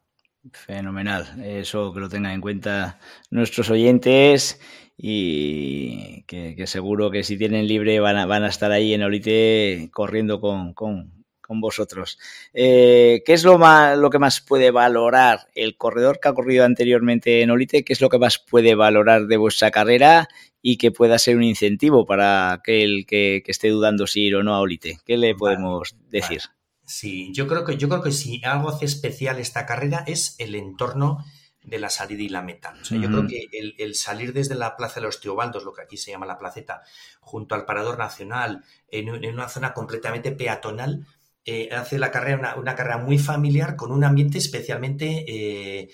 Fenomenal, 0.54 1.44
eso 1.44 1.94
que 1.94 2.00
lo 2.00 2.10
tengan 2.10 2.34
en 2.34 2.42
cuenta 2.42 3.00
nuestros 3.32 3.70
oyentes 3.70 4.60
y 4.98 6.24
que, 6.24 6.66
seguro 6.68 7.12
que 7.12 7.24
si 7.24 7.38
tienen 7.38 7.68
libre 7.68 8.00
van 8.00 8.18
a, 8.18 8.26
van 8.26 8.44
a 8.44 8.48
estar 8.48 8.72
ahí 8.72 8.94
en 8.94 9.04
Olite 9.04 9.90
corriendo 9.92 10.40
con, 10.42 10.74
con, 10.74 11.12
vosotros. 11.50 12.20
Eh, 12.54 13.24
¿Qué 13.26 13.34
es 13.34 13.46
lo, 13.46 13.58
más, 13.58 13.98
lo 13.98 14.10
que 14.10 14.20
más 14.20 14.42
puede 14.42 14.70
valorar 14.72 15.48
el 15.56 15.78
corredor 15.78 16.20
que 16.20 16.28
ha 16.28 16.34
corrido 16.34 16.66
anteriormente 16.66 17.42
en 17.42 17.52
Olite? 17.52 17.84
¿Qué 17.86 17.94
es 17.94 18.02
lo 18.02 18.10
que 18.10 18.20
más 18.20 18.38
puede 18.38 18.76
valorar 18.76 19.28
de 19.28 19.38
vuestra 19.38 19.72
carrera 19.72 20.28
y 20.62 20.78
que 20.78 20.92
pueda 20.92 21.18
ser 21.20 21.38
un 21.38 21.44
incentivo 21.44 22.06
para 22.06 22.52
aquel 22.52 23.06
que, 23.08 23.44
que 23.46 23.52
esté 23.52 23.70
dudando 23.70 24.08
si 24.08 24.24
ir 24.24 24.36
o 24.36 24.44
no 24.44 24.56
a 24.56 24.60
Olite? 24.60 24.98
¿Qué 25.06 25.16
le 25.16 25.36
podemos 25.36 25.96
decir? 26.10 26.42
Sí, 26.88 27.34
yo 27.34 27.48
creo 27.48 27.66
que, 27.66 27.76
yo 27.76 27.90
creo 27.90 28.02
que 28.02 28.14
si 28.14 28.42
algo 28.46 28.70
hace 28.70 28.86
especial 28.86 29.40
esta 29.40 29.66
carrera 29.66 30.06
es 30.08 30.36
el 30.40 30.56
entorno 30.56 31.24
de 31.62 31.80
la 31.80 31.90
salida 31.90 32.24
y 32.24 32.30
la 32.30 32.42
meta. 32.42 32.74
O 32.82 32.86
sea, 32.86 32.98
Yo 32.98 33.10
creo 33.10 33.28
que 33.28 33.50
el, 33.52 33.94
salir 33.96 34.32
desde 34.32 34.56
la 34.56 34.78
Plaza 34.78 35.02
de 35.02 35.06
los 35.06 35.20
Teobaldos, 35.20 35.66
lo 35.66 35.74
que 35.74 35.82
aquí 35.82 35.98
se 35.98 36.12
llama 36.12 36.26
la 36.26 36.38
placeta, 36.38 36.82
junto 37.20 37.56
al 37.56 37.66
Parador 37.66 37.98
Nacional, 37.98 38.64
en, 38.88 39.10
una 39.10 39.50
zona 39.50 39.74
completamente 39.74 40.32
peatonal, 40.32 41.06
eh, 41.50 41.70
hace 41.74 41.98
la 41.98 42.12
carrera 42.12 42.56
una, 42.58 42.76
carrera 42.76 42.98
muy 42.98 43.18
familiar 43.18 43.78
con 43.78 43.94
un 43.94 44.04
ambiente 44.04 44.38
especialmente 44.38 45.24
eh, 45.26 45.90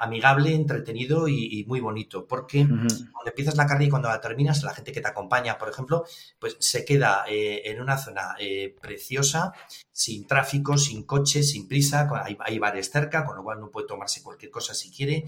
amigable, 0.00 0.52
entretenido 0.52 1.28
y, 1.28 1.64
muy 1.68 1.78
bonito. 1.78 2.26
Porque 2.26 2.66
cuando 2.66 3.24
empiezas 3.24 3.56
la 3.56 3.68
carrera 3.68 3.84
y 3.84 3.88
cuando 3.88 4.08
la 4.08 4.20
terminas, 4.20 4.64
la 4.64 4.74
gente 4.74 4.90
que 4.90 5.00
te 5.00 5.06
acompaña, 5.06 5.56
por 5.58 5.68
ejemplo, 5.68 6.04
pues 6.40 6.56
se 6.58 6.84
queda 6.84 7.24
eh, 7.28 7.62
en 7.66 7.80
una 7.80 7.96
zona 7.96 8.34
preciosa, 8.80 9.52
sin 9.92 10.26
tráfico, 10.26 10.76
sin 10.76 11.04
coches, 11.04 11.52
sin 11.52 11.68
prisa, 11.68 12.08
hay, 12.24 12.36
hay, 12.40 12.58
bares 12.58 12.90
cerca, 12.90 13.24
con 13.24 13.36
lo 13.36 13.44
cual 13.44 13.60
no 13.60 13.70
puede 13.70 13.86
tomarse 13.86 14.24
cualquier 14.24 14.50
cosa 14.50 14.74
si 14.74 14.90
quiere. 14.90 15.26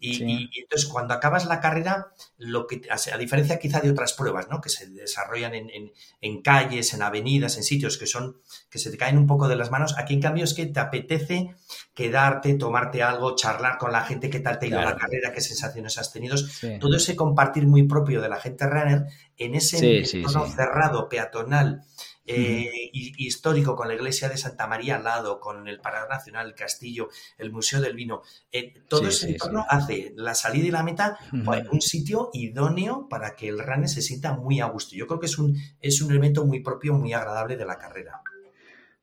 Y, 0.00 0.48
entonces 0.60 0.88
cuando 0.88 1.14
acabas 1.14 1.46
la 1.46 1.60
carrera, 1.60 2.12
lo 2.36 2.66
que 2.66 2.82
a, 2.90 3.18
diferencia 3.18 3.58
quizá 3.58 3.80
de 3.80 3.90
otras 3.90 4.12
pruebas, 4.12 4.48
¿no? 4.48 4.60
Que 4.60 4.68
se 4.68 4.86
desarrollan 4.86 5.54
en, 5.54 6.42
calles, 6.42 6.94
en 6.94 7.02
avenidas, 7.02 7.56
en 7.56 7.64
sitios 7.64 7.98
que 7.98 8.06
son, 8.06 8.40
que 8.70 8.78
se 8.78 8.90
te 8.90 8.96
caen 8.96 9.18
un 9.18 9.26
poco 9.26 9.48
de 9.48 9.56
las 9.56 9.70
manos, 9.70 9.96
aquí 9.98 10.14
en 10.14 10.20
cambio 10.20 10.44
es 10.44 10.54
que 10.54 10.66
te 10.66 10.80
apetece 10.80 11.54
quedarte, 11.94 12.54
tomarte 12.54 13.02
algo, 13.02 13.34
charlar 13.34 13.78
con 13.78 13.90
la 13.90 14.04
gente, 14.04 14.30
qué 14.30 14.40
tal 14.40 14.58
te 14.58 14.66
ha 14.66 14.68
ido 14.68 14.80
la 14.80 14.96
carrera, 14.96 15.32
qué 15.32 15.40
sensaciones 15.40 15.98
has 15.98 16.12
tenido. 16.12 16.36
Todo 16.78 16.96
ese 16.96 17.16
compartir 17.16 17.66
muy 17.66 17.82
propio 17.84 18.20
de 18.20 18.28
la 18.28 18.36
gente 18.36 18.66
runner 18.66 19.06
en 19.36 19.54
ese 19.54 19.98
entorno 19.98 20.46
cerrado, 20.46 21.08
peatonal, 21.08 21.82
eh, 22.28 22.90
histórico 22.92 23.74
con 23.74 23.88
la 23.88 23.94
iglesia 23.94 24.28
de 24.28 24.36
Santa 24.36 24.66
María 24.66 24.96
al 24.96 25.04
lado, 25.04 25.40
con 25.40 25.66
el 25.66 25.80
Parado 25.80 26.08
Nacional, 26.08 26.48
el 26.48 26.54
Castillo, 26.54 27.08
el 27.38 27.50
Museo 27.50 27.80
del 27.80 27.94
Vino. 27.94 28.22
Eh, 28.52 28.74
todo 28.88 29.08
ese 29.08 29.30
entorno 29.30 29.64
hace 29.68 30.12
la 30.16 30.34
salida 30.34 30.66
y 30.66 30.70
la 30.70 30.82
meta 30.82 31.18
pues, 31.44 31.66
un 31.70 31.80
sitio 31.80 32.30
idóneo 32.32 33.08
para 33.08 33.34
que 33.34 33.48
el 33.48 33.58
runner 33.58 33.88
se 33.88 34.02
sienta 34.02 34.34
muy 34.34 34.60
a 34.60 34.66
gusto. 34.66 34.94
Yo 34.94 35.06
creo 35.06 35.18
que 35.18 35.26
es 35.26 35.38
un, 35.38 35.56
es 35.80 36.02
un 36.02 36.10
elemento 36.10 36.44
muy 36.44 36.60
propio, 36.60 36.94
muy 36.94 37.12
agradable 37.12 37.56
de 37.56 37.64
la 37.64 37.78
carrera. 37.78 38.22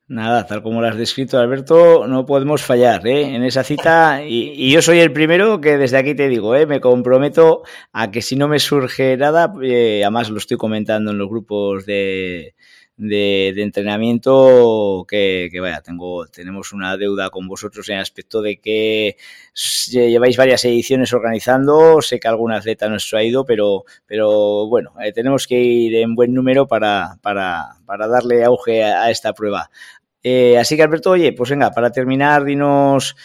Nada, 0.08 0.46
tal 0.46 0.62
como 0.62 0.82
lo 0.82 0.88
has 0.88 0.98
descrito, 0.98 1.40
Alberto, 1.40 2.06
no 2.08 2.28
podemos 2.28 2.62
fallar 2.62 3.08
¿eh? 3.08 3.36
en 3.36 3.44
esa 3.44 3.64
cita. 3.64 4.22
Y, 4.28 4.72
yo 4.72 4.82
soy 4.82 5.00
el 5.00 5.12
primero 5.12 5.60
que 5.62 5.78
desde 5.78 5.98
aquí 5.98 6.14
te 6.14 6.30
digo, 6.30 6.56
¿eh? 6.56 6.68
me 6.68 6.80
comprometo 6.80 7.64
a 7.92 8.12
que 8.12 8.22
si 8.22 8.36
no 8.36 8.48
me 8.48 8.60
surge 8.60 9.18
nada, 9.18 9.52
eh, 9.64 10.02
además 10.04 10.30
lo 10.30 10.38
estoy 10.38 10.58
comentando 10.58 11.12
en 11.12 11.18
los 11.18 11.28
grupos 11.28 11.86
de, 11.88 12.54
de, 12.98 13.62
entrenamiento 13.62 15.06
que, 15.08 15.50
vaya, 15.62 15.82
tengo, 15.82 16.28
tenemos 16.28 16.74
una 16.74 16.98
deuda 16.98 17.30
con 17.30 17.48
vosotros 17.48 17.90
en 17.90 17.98
aspecto 18.00 18.42
de 18.42 18.58
que 18.58 19.18
lleváis 19.90 20.38
varias 20.38 20.64
ediciones 20.66 21.14
organizando, 21.14 22.02
sé 22.02 22.20
que 22.20 22.28
algún 22.28 22.54
atleta 22.54 22.88
nos 22.90 23.14
ha 23.14 23.24
ido, 23.24 23.46
pero, 23.46 23.84
pero 24.06 24.68
bueno, 24.68 24.94
eh, 25.04 25.12
tenemos 25.12 25.48
que 25.48 25.60
ir 25.60 25.96
en 25.96 26.16
buen 26.16 26.34
número 26.34 26.68
para, 26.68 27.18
para, 27.22 27.78
para 27.86 28.08
darle 28.08 28.44
auge 28.44 28.84
a, 28.84 29.10
esta 29.12 29.34
prueba. 29.34 29.70
Eh, 30.24 30.58
así 30.58 30.76
que 30.76 30.84
Alberto, 30.84 31.12
oye, 31.12 31.34
pues 31.34 31.50
venga, 31.50 31.72
para 31.72 31.92
terminar, 31.92 32.44
dinos 32.46 33.16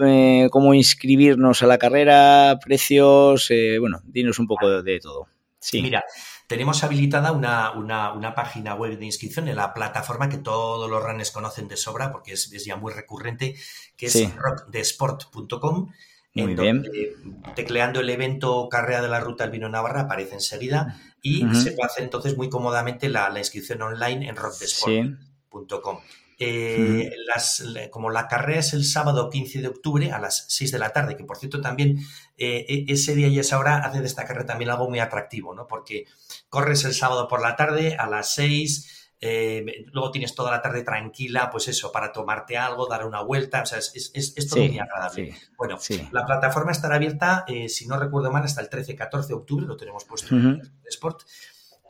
eh, 0.00 0.48
cómo 0.50 0.74
inscribirnos 0.74 1.62
a 1.62 1.66
la 1.66 1.78
carrera, 1.78 2.58
precios, 2.64 3.50
bueno, 3.78 4.00
dinos 4.04 4.38
un 4.38 4.46
poco 4.46 4.82
de, 4.82 5.00
todo. 5.00 5.28
Sí. 5.60 5.82
Mira, 5.82 6.04
tenemos 6.46 6.82
habilitada 6.84 7.32
una, 7.32 8.34
página 8.34 8.74
web 8.74 8.98
de 8.98 9.04
inscripción 9.04 9.48
en 9.48 9.56
la 9.56 9.74
plataforma 9.74 10.28
que 10.28 10.38
todos 10.38 10.88
los 10.88 11.02
runners 11.02 11.30
conocen 11.30 11.68
de 11.68 11.76
sobra 11.76 12.10
porque 12.12 12.32
es, 12.32 12.50
ya 12.64 12.76
muy 12.76 12.92
recurrente, 12.92 13.56
que 13.96 14.06
es 14.06 14.34
rockdesport.com. 14.34 15.92
En 16.34 16.54
donde, 16.54 17.16
tecleando 17.56 18.00
el 18.00 18.10
evento 18.10 18.68
Carrera 18.70 19.02
de 19.02 19.08
la 19.08 19.18
Ruta 19.18 19.44
del 19.44 19.50
Vino 19.50 19.68
Navarra 19.68 20.02
aparece 20.02 20.34
enseguida 20.34 21.00
y 21.20 21.40
se 21.54 21.72
puede 21.72 21.86
hacer 21.86 22.04
entonces 22.04 22.36
muy 22.36 22.48
cómodamente 22.48 23.08
la, 23.08 23.36
inscripción 23.36 23.82
online 23.82 24.28
en 24.28 24.36
rockdesport.com. 24.36 25.98
eh, 26.40 27.10
las, 27.26 27.64
como 27.90 28.10
la 28.10 28.28
carrera 28.28 28.60
es 28.60 28.72
el 28.72 28.84
sábado 28.84 29.28
15 29.28 29.60
de 29.60 29.68
octubre 29.68 30.12
a 30.12 30.20
las 30.20 30.46
6 30.48 30.70
de 30.70 30.78
la 30.78 30.90
tarde, 30.90 31.16
que 31.16 31.24
por 31.24 31.36
cierto 31.36 31.60
también 31.60 31.98
eh, 32.36 32.64
e, 32.68 32.92
ese 32.92 33.16
día 33.16 33.26
y 33.26 33.40
esa 33.40 33.58
hora 33.58 33.78
hace 33.78 34.00
de 34.00 34.06
esta 34.06 34.24
carrera 34.24 34.46
también 34.46 34.70
algo 34.70 34.88
muy 34.88 35.00
atractivo, 35.00 35.52
¿no? 35.52 35.66
Porque 35.66 36.04
corres 36.48 36.84
el 36.84 36.94
sábado 36.94 37.26
por 37.26 37.42
la 37.42 37.56
tarde 37.56 37.96
a 37.96 38.06
las 38.08 38.34
6, 38.34 39.16
eh, 39.20 39.84
luego 39.92 40.12
tienes 40.12 40.36
toda 40.36 40.52
la 40.52 40.62
tarde 40.62 40.84
tranquila, 40.84 41.50
pues 41.50 41.66
eso, 41.66 41.90
para 41.90 42.12
tomarte 42.12 42.56
algo, 42.56 42.86
dar 42.86 43.04
una 43.04 43.20
vuelta, 43.20 43.62
o 43.62 43.66
sea, 43.66 43.78
es, 43.78 44.48
todo 44.48 44.64
muy 44.64 44.78
agradable. 44.78 45.34
bueno, 45.56 45.76
la 46.12 46.24
plataforma 46.24 46.70
estará 46.70 46.94
abierta, 46.94 47.44
si 47.66 47.88
no 47.88 47.98
recuerdo 47.98 48.30
mal, 48.30 48.44
hasta 48.44 48.60
el 48.60 48.70
13-14 48.70 49.26
de 49.26 49.34
octubre, 49.34 49.66
lo 49.66 49.76
tenemos 49.76 50.04
puesto 50.04 50.36
en 50.36 50.46
el 50.46 50.72
Sport. 50.84 51.22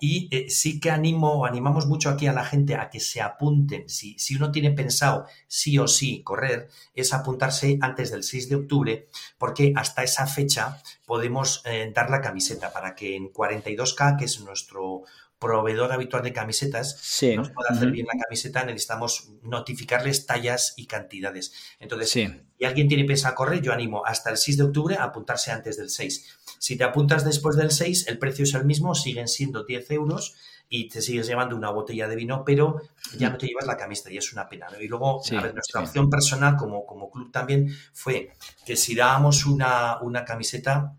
Y 0.01 0.29
eh, 0.31 0.51
sí 0.51 0.81
que 0.81 0.91
animo, 0.91 1.45
animamos 1.45 1.87
mucho 1.87 2.11
aquí 2.11 2.27
a 2.27 2.33
la 2.33 2.45
gente 2.45 2.77
a 2.77 2.91
que 2.91 3.01
se 3.01 3.21
apunten. 3.21 3.89
Si, 3.89 4.19
si 4.19 4.37
uno 4.37 4.51
tiene 4.51 4.71
pensado 4.71 5.27
sí 5.47 5.79
o 5.79 5.89
sí 5.89 6.23
correr, 6.23 6.69
es 6.95 7.13
apuntarse 7.13 7.79
antes 7.81 8.11
del 8.11 8.23
6 8.23 8.49
de 8.49 8.57
octubre, 8.57 9.09
porque 9.39 9.73
hasta 9.77 10.03
esa 10.03 10.27
fecha 10.27 10.81
podemos 11.07 11.63
eh, 11.65 11.91
dar 11.95 12.11
la 12.11 12.21
camiseta 12.21 12.73
para 12.73 12.95
que 12.95 13.17
en 13.17 13.33
42K, 13.33 14.19
que 14.19 14.25
es 14.27 14.41
nuestro 14.41 15.05
proveedor 15.38 15.92
habitual 15.92 16.22
de 16.22 16.33
camisetas, 16.33 16.96
nos 17.37 17.51
pueda 17.51 17.70
hacer 17.70 17.90
bien 17.90 18.07
la 18.12 18.20
camiseta, 18.20 18.64
necesitamos 18.64 19.31
notificarles 19.42 20.27
tallas 20.27 20.74
y 20.77 20.87
cantidades. 20.87 21.53
Entonces, 21.79 22.11
si 22.11 22.64
alguien 22.64 22.88
tiene 22.88 23.05
pensado 23.05 23.35
correr, 23.35 23.62
yo 23.62 23.72
animo 23.72 24.05
hasta 24.05 24.31
el 24.31 24.37
6 24.37 24.59
de 24.59 24.64
octubre 24.64 24.96
a 24.96 25.05
apuntarse 25.05 25.53
antes 25.53 25.77
del 25.77 25.90
6 25.90 26.38
si 26.59 26.77
te 26.77 26.85
apuntas 26.85 27.24
después 27.24 27.57
del 27.57 27.70
6, 27.70 28.09
el 28.09 28.18
precio 28.18 28.42
es 28.44 28.55
el 28.55 28.64
mismo, 28.64 28.94
siguen 28.94 29.29
siendo 29.29 29.64
10 29.64 29.90
euros 29.92 30.35
y 30.68 30.88
te 30.88 31.01
sigues 31.01 31.27
llevando 31.27 31.57
una 31.57 31.70
botella 31.70 32.09
de 32.09 32.16
vino, 32.16 32.44
pero 32.44 32.83
ya 33.16 33.31
no 33.31 33.38
te 33.38 33.46
llevas 33.46 33.66
la 33.66 33.77
camiseta 33.77 34.11
y 34.11 34.18
es 34.18 34.33
una 34.33 34.48
pena. 34.48 34.66
Y 34.79 34.88
luego, 34.88 35.22
a 35.24 35.40
ver, 35.40 35.55
nuestra 35.55 35.81
opción 35.81 36.11
personal 36.11 36.57
como, 36.57 36.85
como 36.85 37.11
club 37.11 37.33
también 37.33 37.74
fue 37.92 38.33
que 38.66 38.77
si 38.77 38.94
dábamos 38.94 39.46
una, 39.46 39.98
una 40.03 40.24
camiseta, 40.24 40.94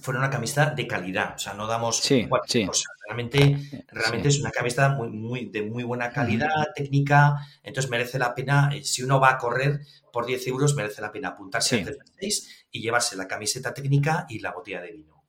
fuera 0.00 0.18
una 0.18 0.30
camiseta 0.30 0.70
de 0.70 0.86
calidad, 0.86 1.34
o 1.36 1.38
sea, 1.38 1.54
no 1.54 1.66
damos 1.66 1.98
sí, 1.98 2.26
cualquier 2.26 2.66
cosa. 2.66 2.88
Realmente, 3.06 3.56
realmente 3.88 4.28
es 4.28 4.40
una 4.40 4.50
camiseta 4.50 4.88
muy, 4.88 5.08
muy, 5.10 5.44
de 5.46 5.62
muy 5.62 5.84
buena 5.84 6.10
calidad 6.10 6.48
técnica, 6.74 7.36
entonces 7.62 7.90
merece 7.90 8.18
la 8.18 8.34
pena, 8.34 8.70
eh, 8.74 8.82
si 8.82 9.02
uno 9.02 9.20
va 9.20 9.30
a 9.30 9.38
correr 9.38 9.80
por 10.12 10.26
10 10.26 10.46
euros, 10.48 10.74
merece 10.74 11.00
la 11.00 11.12
pena 11.12 11.28
apuntarse 11.28 11.78
antes 11.78 11.98
del 11.98 12.08
6 12.18 12.66
y 12.72 12.80
llevarse 12.80 13.16
la 13.16 13.28
camiseta 13.28 13.72
técnica 13.72 14.26
y 14.28 14.40
la 14.40 14.52
botella 14.52 14.80
de 14.80 14.92
vino. 14.92 15.22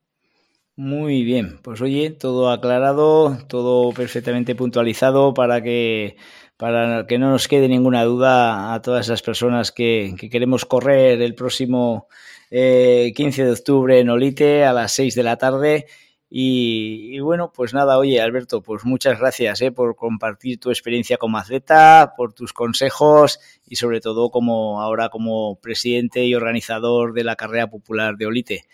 Muy 0.75 1.23
bien, 1.23 1.59
pues 1.63 1.81
oye, 1.81 2.11
todo 2.11 2.51
aclarado, 2.51 3.37
todo 3.47 3.91
perfectamente 3.93 4.55
puntualizado 4.55 5.33
para 5.33 5.61
que 5.61 6.17
para 6.57 7.05
que 7.07 7.19
no 7.19 7.31
nos 7.31 7.47
quede 7.47 7.67
ninguna 7.67 8.03
duda 8.03 8.73
a 8.73 8.81
todas 8.81 9.05
esas 9.05 9.21
personas 9.21 9.71
que, 9.71 10.15
queremos 10.31 10.65
correr 10.65 11.21
el 11.21 11.35
próximo 11.35 12.07
15 12.49 12.51
eh, 12.51 13.45
de 13.45 13.51
octubre 13.51 13.99
en 13.99 14.09
Olite 14.09 14.65
a 14.65 14.73
las 14.73 14.91
6 14.93 15.15
de 15.15 15.23
la 15.23 15.37
tarde. 15.37 15.85
Y, 16.29 17.19
bueno, 17.19 17.53
pues 17.53 17.73
nada, 17.73 17.97
oye 17.97 18.19
Alberto, 18.19 18.61
pues 18.61 18.83
muchas 18.83 19.17
gracias 19.17 19.61
eh, 19.61 19.71
por 19.71 19.95
compartir 19.95 20.59
tu 20.59 20.69
experiencia 20.69 21.17
como 21.17 21.37
atleta, 21.37 22.13
por 22.17 22.33
tus 22.33 22.51
consejos 22.51 23.39
y 23.65 23.77
sobre 23.77 24.01
todo 24.01 24.29
como 24.29 24.81
ahora 24.81 25.07
como 25.07 25.57
presidente 25.61 26.25
y 26.25 26.35
organizador 26.35 27.13
de 27.13 27.23
la 27.23 27.37
carrera 27.37 27.67
popular 27.67 28.17
de 28.17 28.25
Olite. 28.25 28.65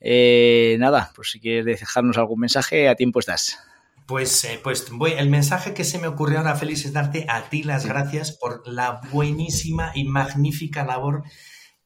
Eh, 0.00 0.76
nada, 0.80 1.12
pues 1.14 1.30
si 1.30 1.40
quieres 1.40 1.66
dejarnos 1.66 2.16
algún 2.16 2.40
mensaje, 2.40 2.88
a 2.88 2.94
tiempo 2.94 3.20
estás. 3.20 3.58
Pues, 4.06 4.44
eh, 4.44 4.58
pues 4.62 4.90
voy, 4.90 5.12
el 5.12 5.28
mensaje 5.28 5.74
que 5.74 5.84
se 5.84 5.98
me 5.98 6.08
ocurrió 6.08 6.38
ahora, 6.38 6.56
Félix, 6.56 6.86
es 6.86 6.92
darte 6.92 7.26
a 7.28 7.48
ti 7.50 7.62
las 7.62 7.86
gracias 7.86 8.32
por 8.32 8.66
la 8.66 9.00
buenísima 9.12 9.92
y 9.94 10.04
magnífica 10.04 10.84
labor 10.84 11.22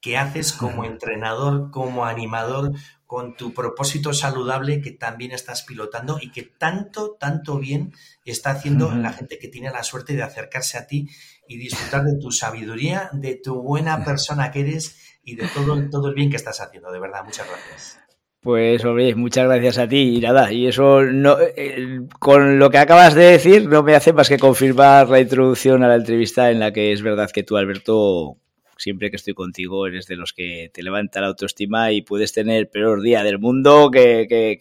que 0.01 0.17
haces 0.17 0.53
como 0.53 0.85
entrenador, 0.85 1.71
como 1.71 2.05
animador, 2.05 2.73
con 3.07 3.37
tu 3.37 3.55
propósito 3.55 4.13
saludable 4.13 4.81
que 4.81 4.91
también 4.91 5.31
estás 5.31 5.63
pilotando 5.63 6.19
y 6.21 6.31
que 6.33 6.43
tanto, 6.43 7.17
tanto 7.19 7.59
bien 7.59 7.93
está 8.25 8.51
haciendo 8.51 8.91
la 8.91 9.13
gente 9.13 9.39
que 9.39 9.49
tiene 9.49 9.71
la 9.71 9.85
suerte 9.85 10.15
de 10.15 10.23
acercarse 10.23 10.77
a 10.77 10.87
ti 10.87 11.09
y 11.47 11.57
disfrutar 11.57 12.05
de 12.05 12.19
tu 12.19 12.33
sabiduría, 12.33 13.09
de 13.13 13.37
tu 13.37 13.63
buena 13.63 14.05
persona 14.05 14.51
que 14.51 14.61
eres 14.61 15.19
y 15.23 15.37
de 15.37 15.47
todo, 15.49 15.89
todo 15.89 16.09
el 16.09 16.15
bien 16.15 16.31
que 16.31 16.37
estás 16.37 16.61
haciendo. 16.61 16.91
De 16.91 16.99
verdad, 16.99 17.25
muchas 17.25 17.49
gracias. 17.49 18.01
Pues, 18.41 18.85
hombre, 18.85 19.15
muchas 19.17 19.47
gracias 19.47 19.79
a 19.79 19.89
ti 19.89 20.17
y 20.17 20.21
nada, 20.21 20.53
y 20.53 20.69
eso 20.69 21.03
no, 21.03 21.37
eh, 21.41 22.03
con 22.21 22.61
lo 22.61 22.71
que 22.71 22.79
acabas 22.79 23.15
de 23.15 23.25
decir 23.25 23.69
no 23.69 23.83
me 23.83 23.97
hace 23.97 24.13
más 24.13 24.29
que 24.29 24.39
confirmar 24.39 25.09
la 25.09 25.19
introducción 25.19 25.83
a 25.83 25.89
la 25.89 25.97
entrevista 25.97 26.53
en 26.53 26.61
la 26.61 26.73
que 26.73 26.93
es 26.93 27.03
verdad 27.03 27.29
que 27.33 27.43
tú, 27.43 27.57
Alberto, 27.57 28.37
siempre 28.77 29.11
que 29.11 29.17
estoy 29.17 29.35
contigo 29.35 29.87
eres 29.87 30.07
de 30.07 30.17
los 30.17 30.33
que 30.33 30.71
te 30.73 30.83
levanta 30.83 31.21
la 31.21 31.29
autoestima 31.29 31.93
y 31.93 32.03
puedes 32.03 32.33
tener 32.33 32.59
el 32.59 32.69
peor 32.69 33.03
día 33.03 33.23
del 33.23 33.39
mundo 33.39 33.91
que, 33.91 34.27
que, 34.29 34.59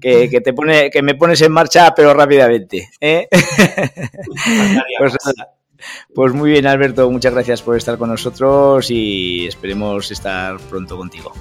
que, 0.00 0.28
que 0.30 0.40
te 0.40 0.52
pone, 0.52 0.90
que 0.90 1.02
me 1.02 1.14
pones 1.14 1.40
en 1.42 1.52
marcha 1.52 1.94
pero 1.94 2.14
rápidamente. 2.14 2.88
¿eh? 3.00 3.28
pues, 4.98 5.16
pues 6.14 6.32
muy 6.32 6.50
bien 6.50 6.66
Alberto, 6.66 7.10
muchas 7.10 7.32
gracias 7.32 7.62
por 7.62 7.76
estar 7.76 7.98
con 7.98 8.10
nosotros 8.10 8.90
y 8.90 9.46
esperemos 9.46 10.10
estar 10.10 10.58
pronto 10.70 10.96
contigo. 10.96 11.32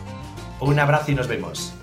Un 0.59 0.79
abrazo 0.79 1.11
y 1.11 1.15
nos 1.15 1.27
vemos. 1.27 1.73